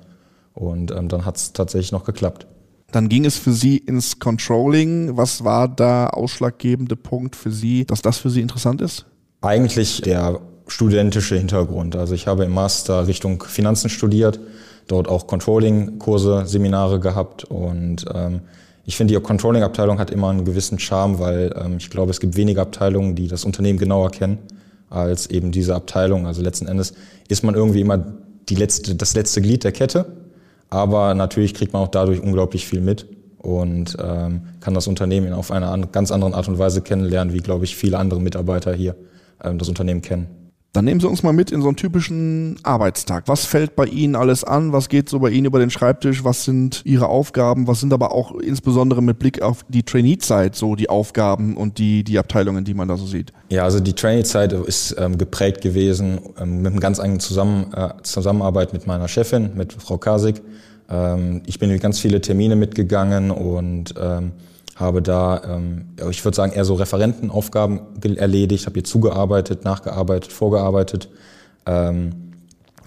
Und 0.56 0.90
ähm, 0.90 1.08
dann 1.08 1.24
hat 1.24 1.36
es 1.36 1.52
tatsächlich 1.52 1.92
noch 1.92 2.04
geklappt. 2.04 2.48
Dann 2.90 3.08
ging 3.08 3.24
es 3.24 3.36
für 3.36 3.52
Sie 3.52 3.76
ins 3.76 4.18
Controlling. 4.18 5.16
Was 5.16 5.44
war 5.44 5.68
da 5.68 6.08
ausschlaggebende 6.08 6.96
Punkt 6.96 7.36
für 7.36 7.52
Sie, 7.52 7.84
dass 7.84 8.02
das 8.02 8.18
für 8.18 8.30
Sie 8.30 8.40
interessant 8.40 8.80
ist? 8.80 9.06
Eigentlich 9.42 10.00
der 10.00 10.40
studentische 10.66 11.36
Hintergrund. 11.36 11.94
Also 11.94 12.14
ich 12.14 12.26
habe 12.26 12.44
im 12.44 12.52
Master 12.52 13.06
Richtung 13.06 13.42
Finanzen 13.42 13.90
studiert, 13.90 14.40
dort 14.88 15.08
auch 15.08 15.26
Controlling-Kurse, 15.26 16.44
Seminare 16.46 16.98
gehabt 16.98 17.44
und 17.44 18.04
ähm, 18.12 18.40
ich 18.88 18.96
finde, 18.96 19.14
die 19.14 19.20
Controlling-Abteilung 19.20 19.98
hat 19.98 20.12
immer 20.12 20.30
einen 20.30 20.44
gewissen 20.44 20.78
Charme, 20.78 21.18
weil 21.18 21.54
ähm, 21.60 21.76
ich 21.78 21.90
glaube, 21.90 22.12
es 22.12 22.20
gibt 22.20 22.36
wenige 22.36 22.60
Abteilungen, 22.60 23.16
die 23.16 23.26
das 23.26 23.44
Unternehmen 23.44 23.78
genauer 23.78 24.10
kennen 24.10 24.38
als 24.88 25.26
eben 25.26 25.50
diese 25.50 25.74
Abteilung. 25.74 26.26
Also 26.26 26.40
letzten 26.40 26.68
Endes 26.68 26.94
ist 27.28 27.42
man 27.42 27.56
irgendwie 27.56 27.80
immer 27.80 27.98
die 28.48 28.54
letzte, 28.54 28.94
das 28.94 29.14
letzte 29.14 29.42
Glied 29.42 29.64
der 29.64 29.72
Kette, 29.72 30.06
aber 30.70 31.14
natürlich 31.14 31.54
kriegt 31.54 31.72
man 31.72 31.82
auch 31.82 31.88
dadurch 31.88 32.20
unglaublich 32.20 32.66
viel 32.66 32.80
mit. 32.80 33.06
und 33.38 33.96
ähm, 34.02 34.40
kann 34.60 34.74
das 34.74 34.88
Unternehmen 34.88 35.32
auf 35.32 35.52
eine 35.52 35.86
ganz 35.92 36.10
andere 36.10 36.34
Art 36.34 36.48
und 36.48 36.58
Weise 36.58 36.82
kennenlernen, 36.82 37.32
wie, 37.32 37.38
glaube 37.38 37.64
ich, 37.64 37.76
viele 37.76 37.96
andere 37.96 38.20
Mitarbeiter 38.20 38.74
hier 38.74 38.96
ähm, 39.44 39.58
das 39.58 39.68
Unternehmen 39.68 40.02
kennen. 40.02 40.45
Dann 40.72 40.84
nehmen 40.84 41.00
Sie 41.00 41.08
uns 41.08 41.22
mal 41.22 41.32
mit 41.32 41.50
in 41.52 41.62
so 41.62 41.68
einen 41.68 41.76
typischen 41.76 42.58
Arbeitstag. 42.62 43.28
Was 43.28 43.46
fällt 43.46 43.76
bei 43.76 43.86
Ihnen 43.86 44.14
alles 44.14 44.44
an? 44.44 44.72
Was 44.72 44.90
geht 44.90 45.08
so 45.08 45.20
bei 45.20 45.30
Ihnen 45.30 45.46
über 45.46 45.58
den 45.58 45.70
Schreibtisch? 45.70 46.22
Was 46.22 46.44
sind 46.44 46.82
Ihre 46.84 47.08
Aufgaben? 47.08 47.66
Was 47.66 47.80
sind 47.80 47.94
aber 47.94 48.12
auch 48.12 48.34
insbesondere 48.34 49.02
mit 49.02 49.18
Blick 49.18 49.40
auf 49.40 49.64
die 49.68 49.84
Trainee-Zeit 49.84 50.54
so 50.54 50.76
die 50.76 50.90
Aufgaben 50.90 51.56
und 51.56 51.78
die, 51.78 52.04
die 52.04 52.18
Abteilungen, 52.18 52.64
die 52.64 52.74
man 52.74 52.88
da 52.88 52.98
so 52.98 53.06
sieht? 53.06 53.32
Ja, 53.48 53.64
also 53.64 53.80
die 53.80 53.94
Trainee-Zeit 53.94 54.52
ist 54.52 54.94
ähm, 54.98 55.16
geprägt 55.16 55.62
gewesen 55.62 56.20
ähm, 56.38 56.60
mit 56.60 56.72
einem 56.72 56.80
ganz 56.80 56.98
engen 56.98 57.20
Zusammen, 57.20 57.72
äh, 57.72 57.94
Zusammenarbeit 58.02 58.74
mit 58.74 58.86
meiner 58.86 59.08
Chefin, 59.08 59.52
mit 59.54 59.72
Frau 59.72 59.96
Kasig. 59.96 60.42
Ähm, 60.90 61.42
ich 61.46 61.58
bin 61.58 61.70
in 61.70 61.80
ganz 61.80 61.98
viele 61.98 62.20
Termine 62.20 62.56
mitgegangen 62.56 63.30
und 63.30 63.94
ähm, 63.98 64.32
habe 64.76 65.02
da, 65.02 65.42
ähm, 65.44 65.86
ich 66.10 66.24
würde 66.24 66.36
sagen, 66.36 66.52
eher 66.52 66.64
so 66.64 66.74
Referentenaufgaben 66.74 67.80
erledigt, 68.16 68.66
habe 68.66 68.74
hier 68.74 68.84
zugearbeitet, 68.84 69.64
nachgearbeitet, 69.64 70.32
vorgearbeitet. 70.32 71.08
Ähm, 71.64 72.12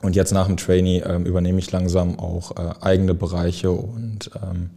und 0.01 0.15
jetzt 0.15 0.31
nach 0.31 0.47
dem 0.47 0.55
Trainee 0.55 1.03
ähm, 1.05 1.25
übernehme 1.25 1.59
ich 1.59 1.71
langsam 1.71 2.17
auch 2.19 2.51
äh, 2.51 2.73
eigene 2.81 3.13
Bereiche 3.13 3.71
und 3.71 4.29
ähm, 4.41 4.69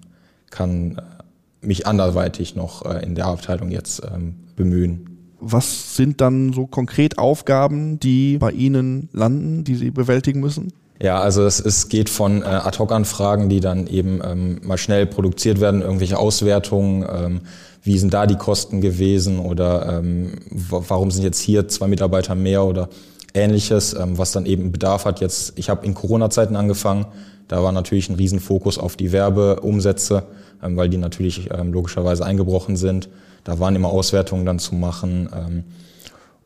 kann 0.50 0.96
äh, 0.98 1.66
mich 1.66 1.86
anderweitig 1.86 2.56
noch 2.56 2.84
äh, 2.84 3.04
in 3.04 3.14
der 3.14 3.26
Abteilung 3.26 3.70
jetzt 3.70 4.02
ähm, 4.12 4.34
bemühen. 4.56 5.12
Was 5.38 5.96
sind 5.96 6.20
dann 6.20 6.52
so 6.52 6.66
konkret 6.66 7.18
Aufgaben, 7.18 8.00
die 8.00 8.38
bei 8.38 8.52
Ihnen 8.52 9.08
landen, 9.12 9.64
die 9.64 9.74
Sie 9.74 9.90
bewältigen 9.90 10.40
müssen? 10.40 10.72
Ja, 11.00 11.20
also 11.20 11.44
es, 11.44 11.58
es 11.58 11.88
geht 11.88 12.08
von 12.08 12.42
äh, 12.42 12.44
Ad-Hoc-Anfragen, 12.44 13.48
die 13.48 13.60
dann 13.60 13.86
eben 13.86 14.20
ähm, 14.24 14.60
mal 14.62 14.78
schnell 14.78 15.06
produziert 15.06 15.60
werden, 15.60 15.82
irgendwelche 15.82 16.18
Auswertungen, 16.18 17.04
ähm, 17.10 17.40
wie 17.82 17.98
sind 17.98 18.14
da 18.14 18.26
die 18.26 18.36
Kosten 18.36 18.80
gewesen 18.80 19.40
oder 19.40 19.98
ähm, 19.98 20.34
warum 20.50 21.10
sind 21.10 21.24
jetzt 21.24 21.40
hier 21.40 21.66
zwei 21.66 21.88
Mitarbeiter 21.88 22.36
mehr 22.36 22.64
oder 22.64 22.88
ähnliches, 23.34 23.94
ähm, 23.94 24.18
was 24.18 24.32
dann 24.32 24.46
eben 24.46 24.70
Bedarf 24.70 25.04
hat. 25.04 25.20
Jetzt, 25.20 25.54
ich 25.56 25.68
habe 25.70 25.84
in 25.84 25.94
Corona-Zeiten 25.94 26.54
angefangen, 26.54 27.06
da 27.48 27.62
war 27.62 27.72
natürlich 27.72 28.08
ein 28.08 28.14
Riesenfokus 28.14 28.78
auf 28.78 28.96
die 28.96 29.12
Werbeumsätze, 29.12 30.24
ähm, 30.62 30.76
weil 30.76 30.88
die 30.88 30.98
natürlich 30.98 31.50
ähm, 31.52 31.72
logischerweise 31.72 32.24
eingebrochen 32.24 32.76
sind. 32.76 33.08
Da 33.44 33.58
waren 33.58 33.74
immer 33.74 33.88
Auswertungen 33.88 34.46
dann 34.46 34.58
zu 34.58 34.74
machen. 34.74 35.28
Ähm, 35.34 35.64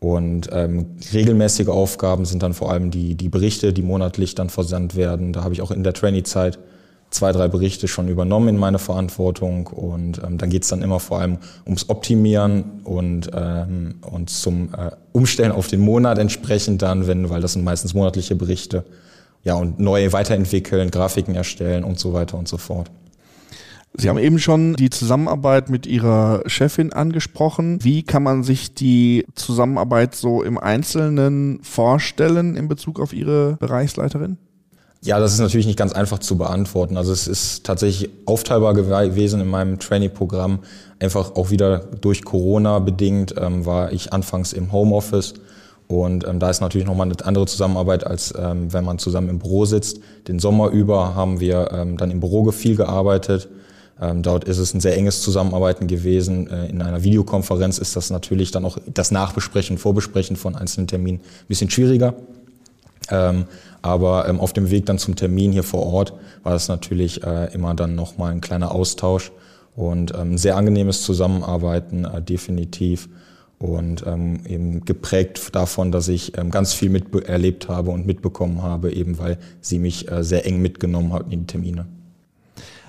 und 0.07 0.49
ähm, 0.53 0.87
regelmäßige 1.13 1.67
Aufgaben 1.67 2.27
sind 2.27 2.45
dann 2.45 2.55
vor 2.55 2.71
allem 2.71 2.93
die, 2.93 3.17
die 3.17 3.29
Berichte, 3.29 3.73
die 3.73 3.83
monatlich 3.83 4.37
dann 4.37 4.51
versandt 4.51 4.95
werden. 4.95 5.33
Da 5.33 5.43
habe 5.43 5.53
ich 5.53 5.63
auch 5.63 5.73
in 5.73 5.83
der 5.83 5.95
Trainee-Zeit 5.95 6.61
zwei, 7.11 7.33
drei 7.33 7.49
Berichte 7.49 7.89
schon 7.89 8.07
übernommen 8.07 8.49
in 8.51 8.57
meine 8.57 8.79
Verantwortung. 8.79 9.67
Und 9.67 10.23
ähm, 10.25 10.39
dann 10.39 10.49
geht 10.49 10.63
es 10.63 10.69
dann 10.69 10.81
immer 10.81 11.01
vor 11.01 11.19
allem 11.19 11.39
ums 11.65 11.89
Optimieren 11.89 12.83
und, 12.85 13.31
ähm, 13.35 13.97
und 14.09 14.31
zum 14.31 14.73
äh, 14.75 14.93
Umstellen 15.11 15.51
auf 15.51 15.67
den 15.67 15.81
Monat 15.81 16.19
entsprechend 16.19 16.83
dann, 16.83 17.09
wenn, 17.09 17.29
weil 17.29 17.41
das 17.41 17.55
sind 17.55 17.65
meistens 17.65 17.93
monatliche 17.93 18.37
Berichte. 18.37 18.85
Ja, 19.43 19.55
und 19.55 19.81
neue 19.81 20.13
weiterentwickeln, 20.13 20.93
Grafiken 20.93 21.35
erstellen 21.35 21.83
und 21.83 21.99
so 21.99 22.13
weiter 22.13 22.39
und 22.39 22.47
so 22.47 22.59
fort. 22.59 22.91
Sie 23.99 24.11
haben 24.11 24.19
eben 24.19 24.39
schon 24.39 24.75
die 24.75 24.91
Zusammenarbeit 24.91 25.71
mit 25.71 25.87
Ihrer 25.87 26.43
Chefin 26.47 26.93
angesprochen. 26.93 27.83
Wie 27.83 28.03
kann 28.03 28.23
man 28.23 28.43
sich 28.43 28.75
die 28.75 29.27
Zusammenarbeit 29.35 30.15
so 30.15 30.43
im 30.43 30.59
Einzelnen 30.59 31.61
vorstellen 31.63 32.57
in 32.57 32.69
Bezug 32.69 33.01
auf 33.01 33.15
Ihre 33.15 33.57
Bereichsleiterin? 33.59 34.37
Ja, 35.03 35.19
das 35.19 35.33
ist 35.33 35.41
natürlich 35.41 35.67
nicht 35.67 35.79
ganz 35.79 35.93
einfach 35.93 36.19
zu 36.19 36.37
beantworten. 36.37 36.97
Also 36.97 37.13
es 37.13 37.27
ist 37.27 37.65
tatsächlich 37.65 38.11
aufteilbar 38.27 38.75
gewesen 38.75 39.41
in 39.41 39.49
meinem 39.49 39.79
Trainee-Programm. 39.79 40.61
Einfach 40.99 41.37
auch 41.37 41.51
wieder 41.51 41.79
durch 41.79 42.25
Corona 42.25 42.81
bedingt 42.81 43.35
ähm, 43.39 43.65
war 43.65 43.93
ich 43.93 44.13
anfangs 44.13 44.53
im 44.53 44.73
Homeoffice. 44.73 45.35
Und 45.89 46.27
ähm, 46.27 46.41
da 46.41 46.51
ist 46.51 46.61
natürlich 46.61 46.87
nochmal 46.87 47.07
eine 47.07 47.25
andere 47.25 47.47
Zusammenarbeit, 47.47 48.07
als 48.07 48.35
ähm, 48.37 48.73
wenn 48.73 48.85
man 48.85 48.99
zusammen 48.99 49.29
im 49.29 49.39
Büro 49.39 49.65
sitzt. 49.65 50.01
Den 50.27 50.39
Sommer 50.39 50.71
über 50.71 51.15
haben 51.15 51.41
wir 51.41 51.71
ähm, 51.73 51.97
dann 51.97 52.11
im 52.11 52.21
Büro 52.21 52.51
viel 52.51 52.77
gearbeitet. 52.77 53.49
Ähm, 54.01 54.23
dort 54.23 54.45
ist 54.45 54.59
es 54.59 54.75
ein 54.75 54.81
sehr 54.81 54.97
enges 54.97 55.23
Zusammenarbeiten 55.23 55.87
gewesen. 55.87 56.51
Äh, 56.51 56.67
in 56.67 56.83
einer 56.83 57.03
Videokonferenz 57.03 57.79
ist 57.79 57.97
das 57.97 58.11
natürlich 58.11 58.51
dann 58.51 58.65
auch 58.65 58.79
das 58.93 59.11
Nachbesprechen, 59.11 59.79
Vorbesprechen 59.79 60.37
von 60.37 60.55
einzelnen 60.55 60.87
Terminen 60.87 61.21
ein 61.21 61.47
bisschen 61.49 61.71
schwieriger. 61.71 62.15
Ähm, 63.11 63.45
aber 63.83 64.29
ähm, 64.29 64.41
auf 64.41 64.53
dem 64.53 64.71
Weg 64.71 64.87
dann 64.87 64.99
zum 64.99 65.17
Termin 65.17 65.53
hier 65.53 65.63
vor 65.63 65.87
Ort 65.87 66.13
war 66.43 66.53
das 66.53 66.69
natürlich 66.69 67.23
äh, 67.25 67.53
immer 67.55 67.75
dann 67.75 67.95
nochmal 67.95 68.33
ein 68.33 68.41
kleiner 68.41 68.73
Austausch 68.73 69.33
und 69.77 70.15
ein 70.15 70.39
sehr 70.39 70.57
angenehmes 70.57 71.03
Zusammenarbeiten, 71.03 72.05
äh, 72.05 72.21
definitiv. 72.21 73.09
Und 73.59 74.05
eben 74.07 74.85
geprägt 74.85 75.55
davon, 75.55 75.91
dass 75.91 76.09
ich 76.09 76.35
ganz 76.51 76.75
viel 76.75 76.91
mit 76.91 77.15
erlebt 77.27 77.71
habe 77.71 77.91
und 77.91 78.07
mitbekommen 78.07 78.63
habe, 78.63 78.93
eben 78.93 79.19
weil 79.19 79.39
sie 79.63 79.79
mich 79.79 80.05
sehr 80.21 80.45
eng 80.45 80.61
mitgenommen 80.61 81.15
hat 81.15 81.33
in 81.33 81.41
die 81.41 81.47
Termine. 81.47 81.87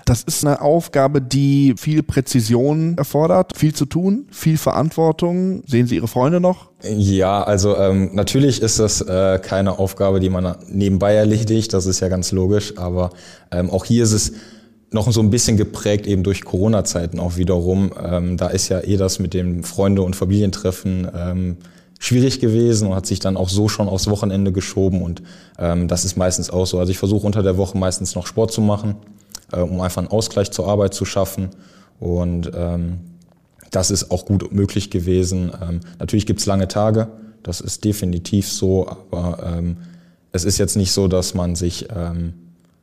Das 0.08 0.22
ist 0.22 0.42
eine 0.42 0.62
Aufgabe, 0.62 1.20
die 1.20 1.74
viel 1.76 2.02
Präzision 2.02 2.96
erfordert, 2.96 3.58
viel 3.58 3.74
zu 3.74 3.84
tun, 3.84 4.26
viel 4.30 4.56
Verantwortung. 4.56 5.62
Sehen 5.66 5.86
Sie 5.86 5.96
Ihre 5.96 6.08
Freunde 6.08 6.40
noch? 6.40 6.70
Ja, 6.82 7.42
also 7.42 7.76
ähm, 7.76 8.14
natürlich 8.14 8.62
ist 8.62 8.78
das 8.78 9.02
äh, 9.02 9.38
keine 9.38 9.78
Aufgabe, 9.78 10.18
die 10.18 10.30
man 10.30 10.56
nebenbei 10.66 11.12
erledigt, 11.12 11.74
das 11.74 11.84
ist 11.84 12.00
ja 12.00 12.08
ganz 12.08 12.32
logisch, 12.32 12.78
aber 12.78 13.10
ähm, 13.50 13.68
auch 13.68 13.84
hier 13.84 14.02
ist 14.02 14.12
es 14.12 14.32
noch 14.90 15.12
so 15.12 15.20
ein 15.20 15.28
bisschen 15.28 15.58
geprägt 15.58 16.06
eben 16.06 16.22
durch 16.22 16.42
Corona-Zeiten 16.42 17.20
auch 17.20 17.36
wiederum. 17.36 17.90
Ähm, 18.02 18.38
da 18.38 18.48
ist 18.48 18.70
ja 18.70 18.80
eh 18.80 18.96
das 18.96 19.18
mit 19.18 19.34
dem 19.34 19.62
Freunde- 19.62 20.00
und 20.00 20.16
Familientreffen 20.16 21.06
ähm, 21.14 21.56
schwierig 21.98 22.40
gewesen 22.40 22.88
und 22.88 22.94
hat 22.94 23.04
sich 23.04 23.20
dann 23.20 23.36
auch 23.36 23.50
so 23.50 23.68
schon 23.68 23.90
aufs 23.90 24.08
Wochenende 24.08 24.52
geschoben 24.52 25.02
und 25.02 25.22
ähm, 25.58 25.86
das 25.86 26.06
ist 26.06 26.16
meistens 26.16 26.48
auch 26.48 26.66
so. 26.66 26.78
Also 26.78 26.92
ich 26.92 26.98
versuche 26.98 27.26
unter 27.26 27.42
der 27.42 27.58
Woche 27.58 27.76
meistens 27.76 28.14
noch 28.14 28.26
Sport 28.26 28.52
zu 28.52 28.62
machen 28.62 28.96
äh, 29.52 29.60
um 29.60 29.80
einfach 29.80 29.98
einen 29.98 30.08
Ausgleich 30.08 30.50
zur 30.50 30.68
Arbeit 30.68 30.94
zu 30.94 31.04
schaffen. 31.04 31.50
Und 32.00 32.50
ähm, 32.54 33.00
das 33.70 33.90
ist 33.90 34.10
auch 34.10 34.26
gut 34.26 34.52
möglich 34.52 34.90
gewesen. 34.90 35.52
Ähm, 35.60 35.80
natürlich 35.98 36.26
gibt's 36.26 36.46
lange 36.46 36.68
Tage, 36.68 37.08
das 37.42 37.60
ist 37.60 37.84
definitiv 37.84 38.50
so, 38.50 38.88
aber 38.88 39.42
ähm, 39.44 39.78
es 40.32 40.44
ist 40.44 40.58
jetzt 40.58 40.76
nicht 40.76 40.92
so, 40.92 41.08
dass 41.08 41.34
man 41.34 41.54
sich, 41.56 41.88
ähm, 41.94 42.34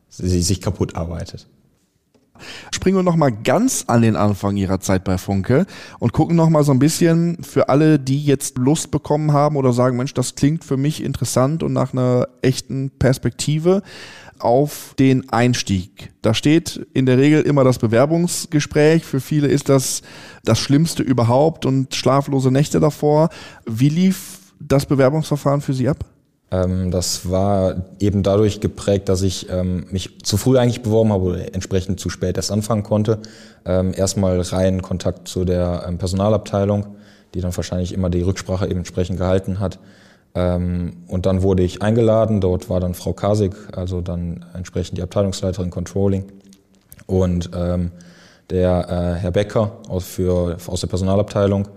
sich 0.09 0.61
kaputt 0.61 0.95
arbeitet. 0.95 1.47
Springen 2.73 2.97
wir 2.97 3.03
noch 3.03 3.15
mal 3.15 3.31
ganz 3.31 3.85
an 3.87 4.01
den 4.01 4.15
Anfang 4.15 4.57
Ihrer 4.57 4.79
Zeit 4.79 5.03
bei 5.03 5.17
Funke 5.17 5.65
und 5.99 6.13
gucken 6.13 6.35
noch 6.35 6.49
mal 6.49 6.63
so 6.63 6.71
ein 6.71 6.79
bisschen 6.79 7.43
für 7.43 7.69
alle, 7.69 7.99
die 7.99 8.23
jetzt 8.23 8.57
Lust 8.57 8.91
bekommen 8.91 9.33
haben 9.33 9.55
oder 9.55 9.73
sagen, 9.73 9.97
Mensch, 9.97 10.13
das 10.13 10.35
klingt 10.35 10.63
für 10.63 10.77
mich 10.77 11.03
interessant 11.03 11.63
und 11.63 11.73
nach 11.73 11.93
einer 11.93 12.27
echten 12.41 12.91
Perspektive 12.91 13.81
auf 14.39 14.95
den 14.99 15.29
Einstieg. 15.29 16.11
Da 16.21 16.33
steht 16.33 16.85
in 16.93 17.05
der 17.05 17.17
Regel 17.17 17.41
immer 17.41 17.63
das 17.63 17.79
Bewerbungsgespräch. 17.79 19.05
Für 19.05 19.21
viele 19.21 19.47
ist 19.47 19.69
das 19.69 20.01
das 20.43 20.59
Schlimmste 20.59 21.03
überhaupt 21.03 21.65
und 21.65 21.95
schlaflose 21.95 22.51
Nächte 22.51 22.79
davor. 22.79 23.29
Wie 23.65 23.89
lief 23.89 24.39
das 24.59 24.85
Bewerbungsverfahren 24.85 25.61
für 25.61 25.73
Sie 25.73 25.87
ab? 25.87 26.03
Ähm, 26.51 26.91
das 26.91 27.29
war 27.29 27.85
eben 27.99 28.23
dadurch 28.23 28.61
geprägt, 28.61 29.09
dass 29.09 29.21
ich 29.21 29.49
ähm, 29.49 29.85
mich 29.91 30.23
zu 30.23 30.37
früh 30.37 30.57
eigentlich 30.57 30.83
beworben 30.83 31.11
habe 31.11 31.23
oder 31.23 31.53
entsprechend 31.53 31.99
zu 31.99 32.09
spät 32.09 32.37
erst 32.37 32.51
anfangen 32.51 32.83
konnte. 32.83 33.19
Ähm, 33.65 33.93
erstmal 33.95 34.39
rein 34.41 34.81
Kontakt 34.81 35.27
zu 35.27 35.45
der 35.45 35.91
Personalabteilung, 35.97 36.87
die 37.33 37.41
dann 37.41 37.55
wahrscheinlich 37.55 37.93
immer 37.93 38.09
die 38.09 38.21
Rücksprache 38.21 38.65
eben 38.65 38.79
entsprechend 38.79 39.17
gehalten 39.17 39.59
hat. 39.59 39.79
Und 40.37 41.25
dann 41.25 41.43
wurde 41.43 41.63
ich 41.63 41.81
eingeladen. 41.81 42.41
Dort 42.41 42.69
war 42.69 42.81
dann 42.81 42.93
Frau 42.93 43.13
Kasig, 43.13 43.55
also 43.73 44.01
dann 44.01 44.43
entsprechend 44.53 44.97
die 44.97 45.01
Abteilungsleiterin 45.01 45.69
Controlling. 45.69 46.25
Und 47.05 47.51
der 48.49 48.89
äh, 48.89 49.19
Herr 49.21 49.31
Becker 49.31 49.71
aus, 49.87 50.03
für, 50.03 50.57
aus 50.67 50.81
der 50.81 50.87
Personalabteilung. 50.87 51.67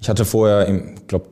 Ich 0.00 0.08
hatte 0.08 0.24
vorher, 0.24 0.68
ich 0.68 1.06
glaube, 1.06 1.26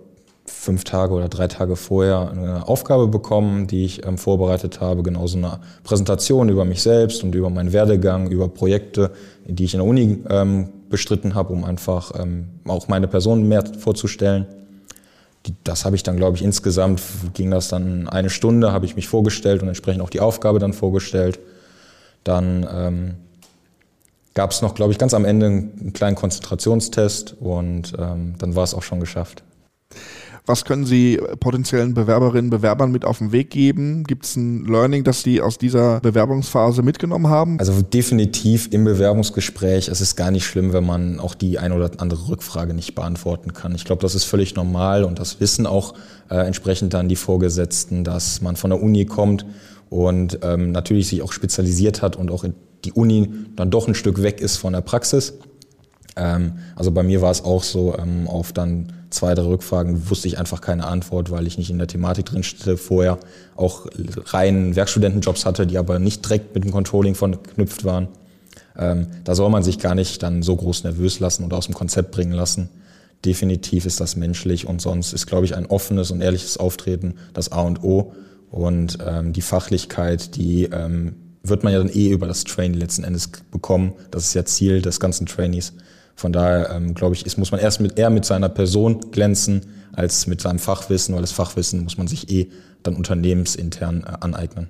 fünf 0.51 0.85
Tage 0.85 1.15
oder 1.15 1.29
drei 1.29 1.49
Tage 1.49 1.77
vorher 1.77 2.31
eine 2.31 2.69
Aufgabe 2.69 3.09
bekommen, 3.09 3.67
die 3.67 3.85
ich 3.85 4.07
ähm, 4.07 4.19
vorbereitet 4.19 4.81
habe, 4.81 5.03
genauso 5.03 5.39
eine 5.39 5.61
Präsentation 5.85 6.49
über 6.49 6.65
mich 6.65 6.83
selbst 6.83 7.23
und 7.25 7.35
über 7.35 7.51
meinen 7.51 7.73
Werdegang, 7.73 8.31
über 8.31 8.49
Projekte, 8.49 9.11
die 9.47 9.65
ich 9.65 9.75
in 9.75 9.81
der 9.81 9.89
Uni 9.89 10.23
ähm, 10.29 10.69
bestritten 10.89 11.35
habe, 11.35 11.53
um 11.53 11.65
einfach 11.65 12.13
ähm, 12.21 12.49
auch 12.67 12.89
meine 12.89 13.09
Person 13.09 13.49
mehr 13.49 13.65
vorzustellen 13.79 14.47
die, 15.47 15.55
das 15.65 15.85
habe 15.85 15.97
ich 15.97 16.03
dann, 16.03 16.17
glaube 16.17 16.37
ich, 16.37 16.43
insgesamt 16.43 17.01
ging 17.35 17.51
das 17.51 17.69
dann 17.69 18.09
eine 18.09 18.31
Stunde, 18.31 18.73
habe 18.73 18.85
ich 18.85 18.97
mich 18.97 19.09
vorgestellt 19.09 19.63
und 19.63 19.69
entsprechend 19.69 20.03
auch 20.03 20.11
die 20.11 20.21
Aufgabe 20.21 20.59
dann 20.59 20.73
vorgestellt. 20.73 21.39
Dann 22.25 22.67
ähm, 22.71 23.15
gab 24.35 24.51
es 24.51 24.61
noch, 24.61 24.75
glaube 24.75 24.93
ich, 24.93 24.99
ganz 24.99 25.15
am 25.15 25.25
Ende 25.25 25.47
einen 25.47 25.93
kleinen 25.95 26.17
Konzentrationstest 26.17 27.37
und 27.41 27.95
ähm, 27.99 28.35
dann 28.39 28.55
war 28.55 28.65
es 28.65 28.75
auch 28.75 28.83
schon 28.83 29.01
geschafft. 29.01 29.43
Was 30.47 30.65
können 30.65 30.85
Sie 30.85 31.21
potenziellen 31.39 31.95
Bewerberinnen, 31.95 32.51
Bewerbern 32.51 32.91
mit 32.91 33.05
auf 33.05 33.19
den 33.19 33.33
Weg 33.33 33.51
geben? 33.51 34.05
Gibt 34.05 34.25
es 34.25 34.37
ein 34.37 34.65
Learning, 34.65 35.05
das 35.05 35.23
Sie 35.23 35.41
aus 35.41 35.59
dieser 35.59 36.01
Bewerbungsphase 36.01 36.83
mitgenommen 36.83 37.29
haben? 37.29 37.59
Also 37.59 37.81
definitiv 37.83 38.73
im 38.73 38.85
Bewerbungsgespräch. 38.85 39.89
Es 39.89 40.01
ist 40.01 40.17
gar 40.17 40.31
nicht 40.31 40.47
schlimm, 40.47 40.73
wenn 40.73 40.85
man 40.85 41.21
auch 41.21 41.35
die 41.35 41.59
ein 41.59 41.73
oder 41.73 41.91
andere 41.99 42.29
Rückfrage 42.29 42.75
nicht 42.75 42.95
beantworten 42.95 43.53
kann. 43.53 43.75
Ich 43.75 43.85
glaube, 43.85 44.03
das 44.03 44.15
ist 44.15 44.25
völlig 44.25 44.55
normal 44.55 45.05
und 45.05 45.19
das 45.19 45.41
wissen 45.41 45.67
auch 45.67 45.95
äh, 46.31 46.37
entsprechend 46.37 46.95
dann 46.95 47.09
die 47.09 47.17
Vorgesetzten, 47.17 48.05
dass 48.05 48.41
man 48.41 48.57
von 48.57 48.71
der 48.71 48.83
Uni 48.83 49.05
kommt 49.05 49.45
und 49.89 50.39
ähm, 50.43 50.73
natürlich 50.73 51.09
sich 51.09 51.23
auch 51.23 51.33
spezialisiert 51.33 52.03
hat 52.03 52.17
und 52.17 52.31
auch 52.31 52.45
die 52.85 52.93
Uni 52.93 53.31
dann 53.57 53.71
doch 53.71 53.89
ein 53.89 53.95
Stück 53.95 54.23
weg 54.23 54.41
ist 54.41 54.57
von 54.57 54.73
der 54.73 54.81
Praxis. 54.81 55.35
Ähm, 56.17 56.55
also 56.77 56.91
bei 56.93 57.03
mir 57.03 57.21
war 57.21 57.31
es 57.31 57.45
auch 57.45 57.63
so, 57.63 57.97
ähm, 57.99 58.27
auf 58.27 58.53
dann 58.53 58.93
zwei, 59.11 59.35
drei 59.35 59.45
Rückfragen 59.45 60.09
wusste 60.09 60.29
ich 60.29 60.39
einfach 60.39 60.61
keine 60.61 60.87
Antwort, 60.87 61.31
weil 61.31 61.47
ich 61.47 61.59
nicht 61.59 61.71
in 61.71 61.79
der 61.79 61.89
Thematik 61.89 62.27
drin 62.27 62.43
stehe, 62.43 62.77
vorher 62.77 63.19
auch 63.57 63.87
rein 64.27 64.77
Werkstudentenjobs 64.77 65.45
hatte, 65.45 65.67
die 65.67 65.79
aber 65.79 65.99
nicht 65.99 66.25
direkt 66.25 66.55
mit 66.55 66.65
dem 66.65 66.71
Controlling 66.71 67.15
verknüpft 67.15 67.85
waren. 67.85 68.09
Ähm, 68.79 69.09
da 69.25 69.35
soll 69.35 69.51
man 69.51 69.63
sich 69.63 69.79
gar 69.79 69.95
nicht 69.95 70.23
dann 70.23 70.43
so 70.43 70.57
groß 70.57 70.85
nervös 70.85 71.21
lassen 71.21 71.45
oder 71.45 71.57
aus 71.57 71.67
dem 71.67 71.75
Konzept 71.75 72.13
bringen 72.13 72.33
lassen. 72.33 72.71
Definitiv 73.25 73.85
ist 73.85 74.01
das 74.01 74.17
menschlich 74.17 74.67
und 74.67 74.81
sonst 74.81 75.13
ist, 75.13 75.27
glaube 75.27 75.45
ich, 75.45 75.55
ein 75.55 75.67
offenes 75.67 76.11
und 76.11 76.23
ehrliches 76.23 76.57
Auftreten 76.57 77.15
das 77.35 77.53
A 77.53 77.63
und 77.63 77.83
O. 77.83 78.15
Und 78.51 78.99
ähm, 79.07 79.33
die 79.33 79.43
Fachlichkeit, 79.43 80.37
die 80.37 80.65
ähm, 80.65 81.17
wird 81.43 81.63
man 81.63 81.73
ja 81.73 81.79
dann 81.79 81.91
eh 81.91 82.09
über 82.09 82.27
das 82.27 82.45
Training 82.45 82.79
letzten 82.79 83.05
Endes 83.05 83.31
bekommen. 83.51 83.93
Das 84.11 84.25
ist 84.25 84.35
ja 84.35 84.45
Ziel 84.45 84.83
des 84.83 85.01
ganzen 85.01 85.27
Trainees. 85.27 85.75
Von 86.21 86.35
daher 86.35 86.69
ähm, 86.77 86.93
glaube 86.93 87.15
ich, 87.15 87.25
ist, 87.25 87.39
muss 87.39 87.51
man 87.51 87.63
erst 87.63 87.81
mit, 87.81 87.99
eher 87.99 88.11
mit 88.11 88.27
seiner 88.27 88.51
Person 88.51 89.11
glänzen 89.11 89.63
als 89.93 90.27
mit 90.27 90.43
seinem 90.43 90.59
Fachwissen, 90.59 91.15
weil 91.15 91.23
das 91.23 91.33
Fachwissen 91.33 91.83
muss 91.83 91.97
man 91.97 92.09
sich 92.09 92.31
eh 92.31 92.51
dann 92.83 92.95
unternehmensintern 92.95 94.05
äh, 94.05 94.13
aneignen. 94.21 94.69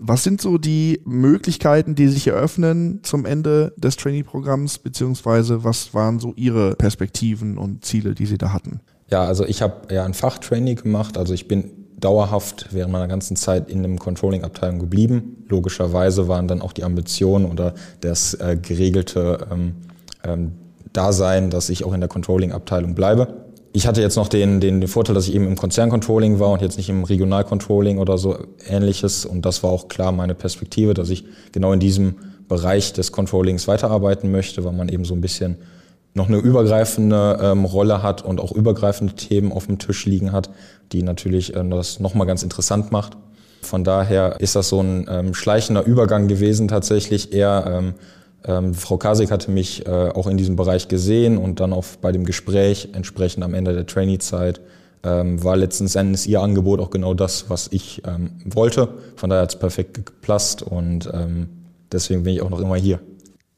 Was 0.00 0.24
sind 0.24 0.40
so 0.40 0.58
die 0.58 1.02
Möglichkeiten, 1.04 1.94
die 1.94 2.08
sich 2.08 2.26
eröffnen 2.26 2.98
zum 3.04 3.26
Ende 3.26 3.72
des 3.76 3.96
Trainee-Programms, 3.96 4.78
beziehungsweise 4.78 5.62
was 5.62 5.94
waren 5.94 6.18
so 6.18 6.32
Ihre 6.34 6.74
Perspektiven 6.74 7.56
und 7.56 7.84
Ziele, 7.84 8.16
die 8.16 8.26
Sie 8.26 8.38
da 8.38 8.52
hatten? 8.52 8.80
Ja, 9.08 9.22
also 9.22 9.46
ich 9.46 9.62
habe 9.62 9.94
ja 9.94 10.04
ein 10.04 10.14
Fachtrainee 10.14 10.74
gemacht, 10.74 11.16
also 11.16 11.32
ich 11.32 11.46
bin 11.46 11.70
dauerhaft 12.00 12.70
während 12.72 12.90
meiner 12.90 13.06
ganzen 13.06 13.36
Zeit 13.36 13.70
in 13.70 13.84
dem 13.84 14.00
Controlling-Abteilung 14.00 14.80
geblieben. 14.80 15.44
Logischerweise 15.48 16.26
waren 16.26 16.48
dann 16.48 16.60
auch 16.60 16.72
die 16.72 16.82
Ambitionen 16.82 17.46
oder 17.46 17.74
das 18.00 18.34
äh, 18.34 18.58
geregelte 18.60 19.46
ähm, 19.52 19.74
ähm, 20.24 20.52
da 20.92 21.12
sein, 21.12 21.50
dass 21.50 21.68
ich 21.68 21.84
auch 21.84 21.92
in 21.92 22.00
der 22.00 22.08
Controlling-Abteilung 22.08 22.94
bleibe. 22.94 23.28
Ich 23.72 23.86
hatte 23.86 24.00
jetzt 24.00 24.16
noch 24.16 24.28
den, 24.28 24.60
den, 24.60 24.80
den 24.80 24.88
Vorteil, 24.88 25.14
dass 25.14 25.28
ich 25.28 25.34
eben 25.34 25.46
im 25.46 25.54
Konzerncontrolling 25.54 26.40
war 26.40 26.50
und 26.50 26.60
jetzt 26.60 26.76
nicht 26.76 26.88
im 26.88 27.04
Regionalcontrolling 27.04 27.98
oder 27.98 28.18
so 28.18 28.36
ähnliches. 28.66 29.24
Und 29.24 29.46
das 29.46 29.62
war 29.62 29.70
auch 29.70 29.86
klar 29.86 30.10
meine 30.10 30.34
Perspektive, 30.34 30.94
dass 30.94 31.08
ich 31.10 31.24
genau 31.52 31.72
in 31.72 31.78
diesem 31.78 32.16
Bereich 32.48 32.92
des 32.92 33.12
Controllings 33.12 33.68
weiterarbeiten 33.68 34.32
möchte, 34.32 34.64
weil 34.64 34.72
man 34.72 34.88
eben 34.88 35.04
so 35.04 35.14
ein 35.14 35.20
bisschen 35.20 35.58
noch 36.14 36.26
eine 36.26 36.38
übergreifende 36.38 37.38
ähm, 37.40 37.64
Rolle 37.64 38.02
hat 38.02 38.24
und 38.24 38.40
auch 38.40 38.50
übergreifende 38.50 39.14
Themen 39.14 39.52
auf 39.52 39.66
dem 39.66 39.78
Tisch 39.78 40.06
liegen 40.06 40.32
hat, 40.32 40.50
die 40.90 41.04
natürlich 41.04 41.54
äh, 41.54 41.68
das 41.68 42.00
nochmal 42.00 42.26
ganz 42.26 42.42
interessant 42.42 42.90
macht. 42.90 43.16
Von 43.62 43.84
daher 43.84 44.40
ist 44.40 44.56
das 44.56 44.68
so 44.68 44.80
ein 44.80 45.06
ähm, 45.08 45.34
schleichender 45.34 45.84
Übergang 45.84 46.26
gewesen 46.26 46.66
tatsächlich 46.66 47.32
eher 47.32 47.64
ähm, 47.68 47.94
ähm, 48.44 48.74
Frau 48.74 48.96
Kasik 48.96 49.30
hatte 49.30 49.50
mich 49.50 49.86
äh, 49.86 49.90
auch 49.90 50.26
in 50.26 50.36
diesem 50.36 50.56
Bereich 50.56 50.88
gesehen 50.88 51.36
und 51.36 51.60
dann 51.60 51.72
auch 51.72 51.84
bei 52.00 52.12
dem 52.12 52.24
Gespräch 52.24 52.88
entsprechend 52.92 53.44
am 53.44 53.54
Ende 53.54 53.74
der 53.74 53.86
Trainee-Zeit 53.86 54.60
ähm, 55.02 55.42
war 55.42 55.56
letzten 55.56 55.86
Endes 55.86 56.26
ihr 56.26 56.40
Angebot 56.40 56.80
auch 56.80 56.90
genau 56.90 57.14
das, 57.14 57.48
was 57.48 57.68
ich 57.70 58.02
ähm, 58.06 58.30
wollte. 58.44 58.88
Von 59.16 59.30
daher 59.30 59.42
hat 59.42 59.50
es 59.50 59.58
perfekt 59.58 59.94
gepasst 59.94 60.62
und 60.62 61.10
ähm, 61.12 61.48
deswegen 61.90 62.22
bin 62.22 62.34
ich 62.34 62.42
auch 62.42 62.50
noch 62.50 62.60
immer 62.60 62.76
hier. 62.76 63.00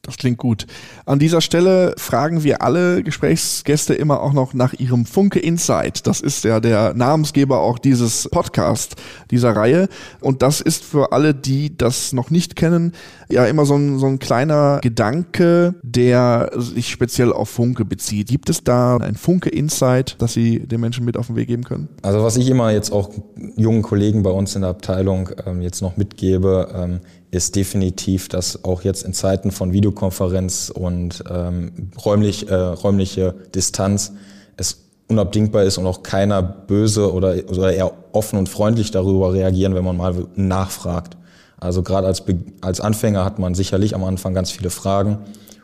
Das 0.05 0.17
klingt 0.17 0.37
gut. 0.37 0.67
An 1.05 1.17
dieser 1.17 1.39
Stelle 1.39 1.95
fragen 1.97 2.43
wir 2.43 2.61
alle 2.61 3.03
Gesprächsgäste 3.03 3.93
immer 3.93 4.21
auch 4.21 4.33
noch 4.33 4.53
nach 4.53 4.73
ihrem 4.73 5.05
Funke 5.05 5.39
Insight. 5.39 6.05
Das 6.07 6.19
ist 6.19 6.43
ja 6.43 6.59
der 6.59 6.93
Namensgeber 6.93 7.61
auch 7.61 7.79
dieses 7.79 8.27
Podcast, 8.29 8.97
dieser 9.31 9.55
Reihe. 9.55 9.87
Und 10.19 10.41
das 10.41 10.59
ist 10.59 10.83
für 10.83 11.13
alle, 11.13 11.33
die 11.33 11.77
das 11.77 12.11
noch 12.11 12.31
nicht 12.31 12.57
kennen, 12.57 12.91
ja 13.33 13.45
immer 13.45 13.65
so 13.65 13.75
ein, 13.75 13.99
so 13.99 14.07
ein 14.07 14.19
kleiner 14.19 14.79
Gedanke, 14.81 15.75
der 15.81 16.51
sich 16.55 16.89
speziell 16.89 17.33
auf 17.33 17.49
Funke 17.49 17.85
bezieht. 17.85 18.27
Gibt 18.27 18.49
es 18.49 18.63
da 18.63 18.97
ein 18.97 19.15
Funke 19.15 19.49
Insight, 19.49 20.15
das 20.19 20.33
Sie 20.33 20.59
den 20.59 20.81
Menschen 20.81 21.05
mit 21.05 21.17
auf 21.17 21.27
den 21.27 21.35
Weg 21.35 21.47
geben 21.47 21.63
können? 21.63 21.89
Also 22.01 22.23
was 22.23 22.37
ich 22.37 22.49
immer 22.49 22.71
jetzt 22.71 22.91
auch 22.91 23.09
jungen 23.55 23.81
Kollegen 23.81 24.23
bei 24.23 24.31
uns 24.31 24.55
in 24.55 24.61
der 24.61 24.71
Abteilung 24.71 25.29
ähm, 25.45 25.61
jetzt 25.61 25.81
noch 25.81 25.97
mitgebe, 25.97 26.69
ähm, 26.75 26.99
ist 27.31 27.55
definitiv, 27.55 28.29
dass 28.29 28.63
auch 28.63 28.83
jetzt 28.83 29.03
in 29.03 29.13
Zeiten 29.13 29.51
von 29.51 29.73
Videokonferenz 29.73 30.71
und 30.73 31.23
ähm, 31.29 31.71
räumlich, 32.05 32.49
äh, 32.49 32.53
räumliche 32.53 33.33
Distanz 33.55 34.13
es 34.55 34.83
unabdingbar 35.07 35.63
ist 35.63 35.77
und 35.77 35.87
auch 35.87 36.03
keiner 36.03 36.41
böse 36.41 37.11
oder, 37.11 37.35
oder 37.49 37.73
eher 37.73 37.91
offen 38.11 38.37
und 38.37 38.49
freundlich 38.49 38.91
darüber 38.91 39.33
reagieren, 39.33 39.75
wenn 39.75 39.83
man 39.83 39.97
mal 39.97 40.27
nachfragt. 40.35 41.17
Also 41.63 41.81
gerade 41.81 42.07
als, 42.07 42.23
als 42.61 42.81
Anfänger 42.81 43.23
hat 43.23 43.39
man 43.39 43.55
sicherlich 43.55 43.95
am 43.95 44.03
Anfang 44.03 44.33
ganz 44.33 44.51
viele 44.51 44.69
Fragen. 44.69 45.19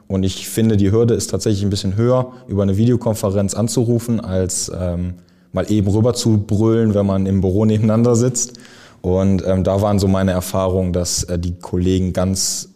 Und 0.08 0.24
ich 0.24 0.48
finde, 0.48 0.78
die 0.78 0.92
Hürde 0.92 1.14
ist 1.14 1.30
tatsächlich 1.30 1.64
ein 1.64 1.70
bisschen 1.70 1.96
höher, 1.96 2.32
über 2.48 2.64
eine 2.64 2.78
Videokonferenz 2.78 3.54
anzurufen, 3.54 4.20
als 4.20 4.72
ähm, 4.76 5.16
mal 5.52 5.70
eben 5.72 5.88
rüber 5.88 6.14
zu 6.14 6.38
brüllen, 6.38 6.94
wenn 6.94 7.06
man 7.06 7.26
im 7.26 7.42
Büro 7.42 7.66
nebeneinander 7.66 8.16
sitzt. 8.16 8.54
Und 9.02 9.46
ähm, 9.46 9.64
da 9.64 9.82
waren 9.82 10.00
so 10.00 10.08
meine 10.08 10.32
Erfahrungen, 10.32 10.94
dass 10.94 11.24
äh, 11.26 11.38
die 11.38 11.60
Kollegen 11.60 12.14
ganz 12.14 12.70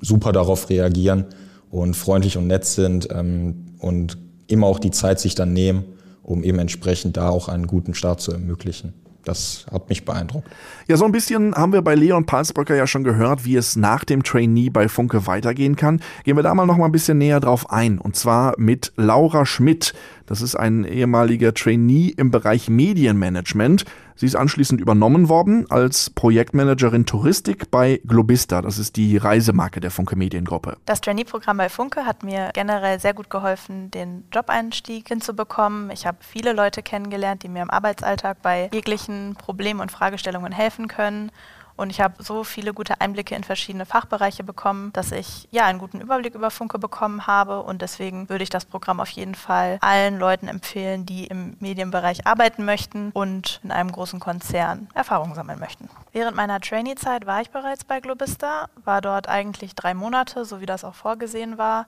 super 0.00 0.32
darauf 0.32 0.70
reagieren 0.70 1.26
und 1.70 1.94
freundlich 1.94 2.36
und 2.36 2.46
nett 2.46 2.64
sind 2.64 3.08
ähm, 3.12 3.66
und 3.78 4.16
immer 4.46 4.66
auch 4.66 4.78
die 4.78 4.90
Zeit 4.90 5.20
sich 5.20 5.34
dann 5.34 5.52
nehmen, 5.52 5.84
um 6.22 6.42
eben 6.42 6.58
entsprechend 6.58 7.16
da 7.16 7.28
auch 7.28 7.48
einen 7.48 7.66
guten 7.66 7.94
Start 7.94 8.20
zu 8.20 8.32
ermöglichen. 8.32 8.94
Das 9.24 9.66
hat 9.70 9.88
mich 9.88 10.04
beeindruckt. 10.04 10.48
Ja, 10.86 10.96
so 10.96 11.04
ein 11.04 11.12
bisschen 11.12 11.54
haben 11.54 11.72
wir 11.72 11.82
bei 11.82 11.94
Leon 11.94 12.24
Palsbröcker 12.24 12.74
ja 12.74 12.86
schon 12.86 13.04
gehört, 13.04 13.44
wie 13.44 13.56
es 13.56 13.76
nach 13.76 14.04
dem 14.04 14.22
Trainee 14.22 14.70
bei 14.70 14.88
Funke 14.88 15.26
weitergehen 15.26 15.76
kann. 15.76 16.00
Gehen 16.24 16.36
wir 16.36 16.42
da 16.42 16.54
mal 16.54 16.66
noch 16.66 16.78
mal 16.78 16.86
ein 16.86 16.92
bisschen 16.92 17.18
näher 17.18 17.40
drauf 17.40 17.70
ein. 17.70 17.98
Und 17.98 18.16
zwar 18.16 18.54
mit 18.58 18.92
Laura 18.96 19.44
Schmidt. 19.44 19.92
Das 20.26 20.40
ist 20.40 20.54
ein 20.54 20.84
ehemaliger 20.84 21.52
Trainee 21.52 22.14
im 22.16 22.30
Bereich 22.30 22.70
Medienmanagement. 22.70 23.84
Sie 24.18 24.26
ist 24.26 24.34
anschließend 24.34 24.80
übernommen 24.80 25.28
worden 25.28 25.70
als 25.70 26.10
Projektmanagerin 26.10 27.06
Touristik 27.06 27.70
bei 27.70 28.00
Globista. 28.04 28.62
Das 28.62 28.76
ist 28.76 28.96
die 28.96 29.16
Reisemarke 29.16 29.78
der 29.78 29.92
Funke 29.92 30.16
Mediengruppe. 30.16 30.76
Das 30.86 31.00
Trainee-Programm 31.00 31.58
bei 31.58 31.68
Funke 31.68 32.04
hat 32.04 32.24
mir 32.24 32.50
generell 32.52 32.98
sehr 32.98 33.14
gut 33.14 33.30
geholfen, 33.30 33.92
den 33.92 34.24
Job-Einstieg 34.32 35.06
hinzubekommen. 35.06 35.92
Ich 35.92 36.04
habe 36.04 36.18
viele 36.20 36.52
Leute 36.52 36.82
kennengelernt, 36.82 37.44
die 37.44 37.48
mir 37.48 37.62
im 37.62 37.70
Arbeitsalltag 37.70 38.42
bei 38.42 38.68
jeglichen 38.72 39.36
Problemen 39.38 39.78
und 39.78 39.92
Fragestellungen 39.92 40.50
helfen 40.50 40.88
können. 40.88 41.30
Und 41.78 41.90
ich 41.90 42.00
habe 42.00 42.20
so 42.20 42.42
viele 42.42 42.74
gute 42.74 43.00
Einblicke 43.00 43.36
in 43.36 43.44
verschiedene 43.44 43.86
Fachbereiche 43.86 44.42
bekommen, 44.42 44.92
dass 44.94 45.12
ich 45.12 45.46
ja 45.52 45.66
einen 45.66 45.78
guten 45.78 46.00
Überblick 46.00 46.34
über 46.34 46.50
Funke 46.50 46.76
bekommen 46.76 47.28
habe. 47.28 47.62
Und 47.62 47.82
deswegen 47.82 48.28
würde 48.28 48.42
ich 48.42 48.50
das 48.50 48.64
Programm 48.64 48.98
auf 48.98 49.10
jeden 49.10 49.36
Fall 49.36 49.78
allen 49.80 50.18
Leuten 50.18 50.48
empfehlen, 50.48 51.06
die 51.06 51.28
im 51.28 51.56
Medienbereich 51.60 52.26
arbeiten 52.26 52.64
möchten 52.64 53.12
und 53.12 53.60
in 53.62 53.70
einem 53.70 53.92
großen 53.92 54.18
Konzern 54.18 54.88
Erfahrung 54.92 55.36
sammeln 55.36 55.60
möchten. 55.60 55.88
Während 56.10 56.36
meiner 56.36 56.60
Trainee-Zeit 56.60 57.26
war 57.26 57.42
ich 57.42 57.50
bereits 57.50 57.84
bei 57.84 58.00
Globista, 58.00 58.68
war 58.84 59.00
dort 59.00 59.28
eigentlich 59.28 59.76
drei 59.76 59.94
Monate, 59.94 60.44
so 60.44 60.60
wie 60.60 60.66
das 60.66 60.82
auch 60.82 60.96
vorgesehen 60.96 61.58
war. 61.58 61.86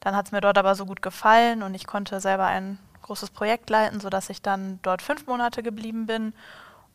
Dann 0.00 0.14
hat 0.14 0.26
es 0.26 0.32
mir 0.32 0.42
dort 0.42 0.58
aber 0.58 0.74
so 0.74 0.84
gut 0.84 1.00
gefallen 1.00 1.62
und 1.62 1.74
ich 1.74 1.86
konnte 1.86 2.20
selber 2.20 2.44
ein 2.44 2.78
großes 3.00 3.30
Projekt 3.30 3.70
leiten, 3.70 4.00
sodass 4.00 4.28
ich 4.28 4.42
dann 4.42 4.80
dort 4.82 5.00
fünf 5.00 5.26
Monate 5.26 5.62
geblieben 5.62 6.04
bin 6.04 6.34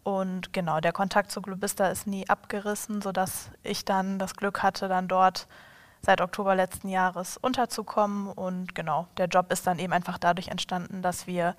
und 0.06 0.54
genau, 0.54 0.82
der 0.82 0.94
Kontakt 0.94 1.32
zu 1.32 1.42
Globista 1.42 1.88
ist 1.88 2.06
nie 2.06 2.30
abgerissen, 2.30 3.02
sodass 3.02 3.50
ich 3.64 3.86
dann 3.86 4.20
das 4.20 4.36
Glück 4.36 4.62
hatte, 4.62 4.88
dann 4.88 5.08
dort 5.08 5.48
seit 6.04 6.22
Oktober 6.22 6.54
letzten 6.54 6.90
Jahres 6.90 7.38
unterzukommen. 7.38 8.28
Und 8.28 8.76
genau, 8.76 9.08
der 9.18 9.26
Job 9.26 9.52
ist 9.52 9.66
dann 9.66 9.80
eben 9.80 9.94
einfach 9.94 10.20
dadurch 10.20 10.50
entstanden, 10.50 11.02
dass 11.02 11.26
wir 11.26 11.56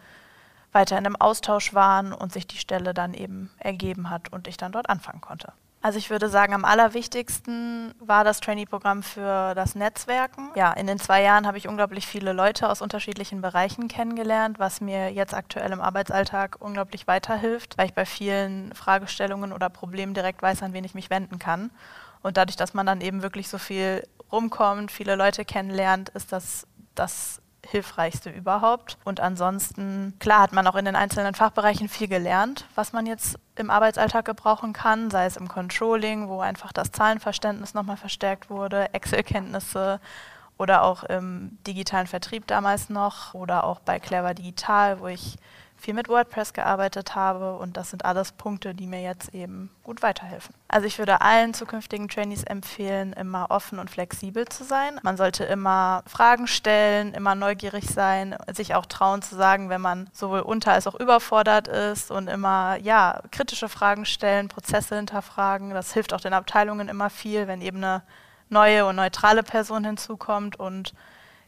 weiter 0.70 0.96
in 0.96 1.06
einem 1.06 1.16
Austausch 1.16 1.74
waren 1.74 2.12
und 2.12 2.32
sich 2.32 2.46
die 2.46 2.59
Stelle 2.59 2.94
dann 2.94 3.14
eben 3.14 3.50
ergeben 3.59 4.11
hat 4.11 4.32
und 4.32 4.46
ich 4.46 4.56
dann 4.56 4.70
dort 4.70 4.88
anfangen 4.88 5.20
konnte. 5.20 5.52
Also 5.83 5.99
ich 5.99 6.11
würde 6.11 6.29
sagen, 6.29 6.53
am 6.53 6.65
allerwichtigsten 6.65 7.95
war 8.01 8.25
das 8.25 8.41
Trainee-Programm 8.41 9.03
für 9.03 9.55
das 9.55 9.77
Netzwerken. 9.77 10.51
Ja, 10.57 10.73
in 10.73 10.87
den 10.87 10.99
zwei 10.99 11.23
Jahren 11.23 11.47
habe 11.47 11.59
ich 11.59 11.69
unglaublich 11.69 12.07
viele 12.07 12.33
Leute 12.33 12.69
aus 12.69 12.83
unterschiedlichen 12.83 13.41
Bereichen 13.41 13.87
kennengelernt, 13.87 14.59
was 14.59 14.81
mir 14.81 15.12
jetzt 15.12 15.35
aktuell 15.35 15.71
im 15.73 15.81
Arbeitsalltag 15.81 16.57
unglaublich 16.59 17.07
weiterhilft, 17.07 17.79
weil 17.79 17.87
ich 17.87 17.95
bei 17.95 18.05
vielen 18.05 18.75
Fragestellungen 18.75 19.53
oder 19.53 19.71
Problemen 19.71 20.15
direkt 20.15 20.43
weiß, 20.43 20.62
an 20.62 20.73
wen 20.73 20.85
ich 20.85 20.95
mich 20.95 21.11
wenden 21.11 21.39
kann. 21.39 21.71
Und 22.23 22.37
dadurch, 22.37 22.57
dass 22.57 22.75
man 22.75 22.87
dann 22.87 23.01
eben 23.01 23.23
wirklich 23.23 23.49
so 23.49 23.59
viel 23.59 24.03
rumkommt, 24.33 24.91
viele 24.91 25.15
Leute 25.15 25.45
kennenlernt, 25.45 26.09
ist 26.09 26.33
das 26.33 26.67
das 26.97 27.41
hilfreichste 27.70 28.31
überhaupt. 28.31 28.98
Und 29.05 29.20
ansonsten, 29.20 30.14
klar, 30.18 30.40
hat 30.40 30.52
man 30.52 30.66
auch 30.66 30.76
in 30.76 30.85
den 30.85 30.96
einzelnen 30.96 31.35
Fachbereichen 31.35 31.88
viel 31.88 32.09
gelernt, 32.09 32.66
was 32.74 32.92
man 32.92 33.07
jetzt 33.07 33.38
im 33.57 33.70
Arbeitsalltag 33.70 34.24
gebrauchen 34.24 34.72
kann, 34.72 35.11
sei 35.11 35.26
es 35.26 35.37
im 35.37 35.48
Controlling, 35.48 36.29
wo 36.29 36.40
einfach 36.40 36.72
das 36.72 36.92
Zahlenverständnis 36.92 37.74
nochmal 37.74 37.96
verstärkt 37.96 38.50
wurde, 38.50 38.92
Excel-Kenntnisse 38.94 40.00
oder 40.59 40.83
auch 40.83 41.05
im 41.05 41.59
digitalen 41.66 42.07
Vertrieb 42.07 42.46
damals 42.46 42.88
noch 42.88 43.35
oder 43.35 43.64
auch 43.64 43.81
bei 43.81 43.98
Clever 44.00 44.35
Digital, 44.35 45.00
wo 45.00 45.09
ich 45.09 45.37
viel 45.77 45.95
mit 45.95 46.09
WordPress 46.09 46.53
gearbeitet 46.53 47.15
habe 47.15 47.57
und 47.57 47.77
das 47.77 47.91
sind 47.91 48.05
alles 48.05 48.33
Punkte, 48.33 48.75
die 48.75 48.87
mir 48.87 49.03
jetzt 49.03 49.35
eben 49.35 49.71
gut 49.83 50.03
weiterhelfen. 50.03 50.55
Also 50.69 50.87
ich 50.87 50.99
würde 50.99 51.21
allen 51.21 51.55
zukünftigen 51.55 52.09
Trainees 52.09 52.45
empfehlen, 52.45 53.12
immer 53.12 53.51
offen 53.51 53.79
und 53.79 53.91
flexibel 53.91 54.47
zu 54.47 54.65
sein. 54.65 54.99
Man 55.03 55.17
sollte 55.17 55.45
immer 55.45 56.03
Fragen 56.07 56.47
stellen, 56.47 57.15
immer 57.15 57.35
neugierig 57.35 57.89
sein, 57.89 58.37
sich 58.53 58.75
auch 58.75 58.87
trauen 58.87 59.23
zu 59.23 59.37
sagen, 59.37 59.69
wenn 59.69 59.81
man 59.81 60.09
sowohl 60.12 60.41
unter 60.41 60.73
als 60.73 60.87
auch 60.87 60.99
überfordert 60.99 61.69
ist 61.69 62.11
und 62.11 62.29
immer 62.29 62.77
ja, 62.77 63.21
kritische 63.31 63.69
Fragen 63.69 64.05
stellen, 64.07 64.49
Prozesse 64.49 64.97
hinterfragen. 64.97 65.71
Das 65.71 65.93
hilft 65.93 66.12
auch 66.12 66.21
den 66.21 66.33
Abteilungen 66.33 66.89
immer 66.89 67.11
viel, 67.11 67.47
wenn 67.47 67.61
eben 67.61 67.79
eine 67.79 68.03
neue 68.49 68.87
und 68.87 68.97
neutrale 68.97 69.43
Person 69.43 69.85
hinzukommt 69.85 70.59
und 70.59 70.95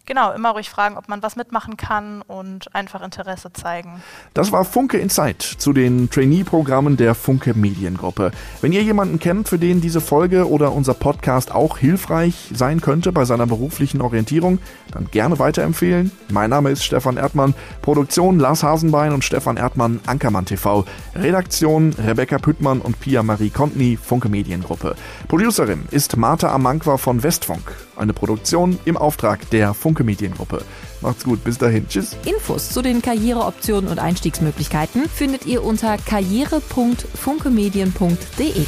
genau, 0.09 0.33
immer 0.33 0.51
ruhig 0.51 0.69
fragen, 0.69 0.97
ob 0.97 1.09
man 1.09 1.23
was 1.23 1.37
mitmachen 1.37 1.77
kann 1.77 2.23
und 2.23 2.75
einfach 2.75 3.03
Interesse 3.03 3.53
zeigen. 3.53 4.03
Das 4.35 4.51
war 4.51 4.65
Funke 4.65 4.99
Insight 4.99 5.43
zu 5.43 5.73
den 5.73 6.11
Trainee-Programmen 6.11 6.97
der 6.97 7.15
Funke 7.15 7.55
Mediengruppe. 7.55 8.33
Wenn 8.61 8.73
ihr 8.73 8.83
jemanden 8.83 9.21
kennt, 9.21 9.49
für 9.49 9.59
den 9.59 9.81
diese 9.81 10.01
Folge 10.01 10.49
oder 10.49 10.73
unser 10.73 10.95
Podcast 10.95 11.55
auch 11.55 11.79
hilfreich 11.79 12.51
sein 12.53 12.81
könnte 12.81 13.13
bei 13.13 13.25
seiner 13.25 13.47
beruflichen 13.47 14.01
Orientierung, 14.01 14.59
dann 14.91 15.11
gerne 15.11 15.39
weiterempfehlen. 15.39 16.11
Mein 16.31 16.51
Name 16.51 16.71
ist 16.71 16.83
Stefan 16.83 17.19
Erdmann, 17.19 17.55
Produktion 17.83 18.41
Lars 18.41 18.63
Hasenbein 18.63 19.13
und 19.13 19.25
Stefan 19.25 19.59
Erdmann, 19.59 20.01
Ankermann 20.07 20.47
TV, 20.47 20.87
Redaktion 21.15 21.95
Rebecca 22.05 22.39
Püttmann 22.39 22.81
und 22.81 22.99
Pia 22.99 23.23
Marie 23.23 23.51
Kontny, 23.51 23.99
Funke 24.03 24.31
Mediengruppe. 24.31 24.97
Producerin 25.29 25.85
ist 25.91 26.17
Martha 26.17 26.51
Amankwa 26.51 26.97
von 26.97 27.23
Westfunk. 27.23 27.75
Eine 27.97 28.15
Produktion 28.15 28.79
im 28.85 28.97
Auftrag 28.97 29.51
der 29.51 29.75
Funke 29.99 30.05
Mediengruppe. 30.05 30.65
Macht's 31.01 31.25
gut, 31.25 31.43
bis 31.45 31.57
dahin. 31.59 31.89
Tschüss. 31.89 32.17
Infos 32.25 32.71
zu 32.71 32.81
den 32.83 33.03
Karriereoptionen 33.03 33.91
und 33.91 33.99
Einstiegsmöglichkeiten 33.99 35.09
findet 35.09 35.45
ihr 35.47 35.65
unter 35.65 35.99
karriere.funkemedien.de. 35.99 38.67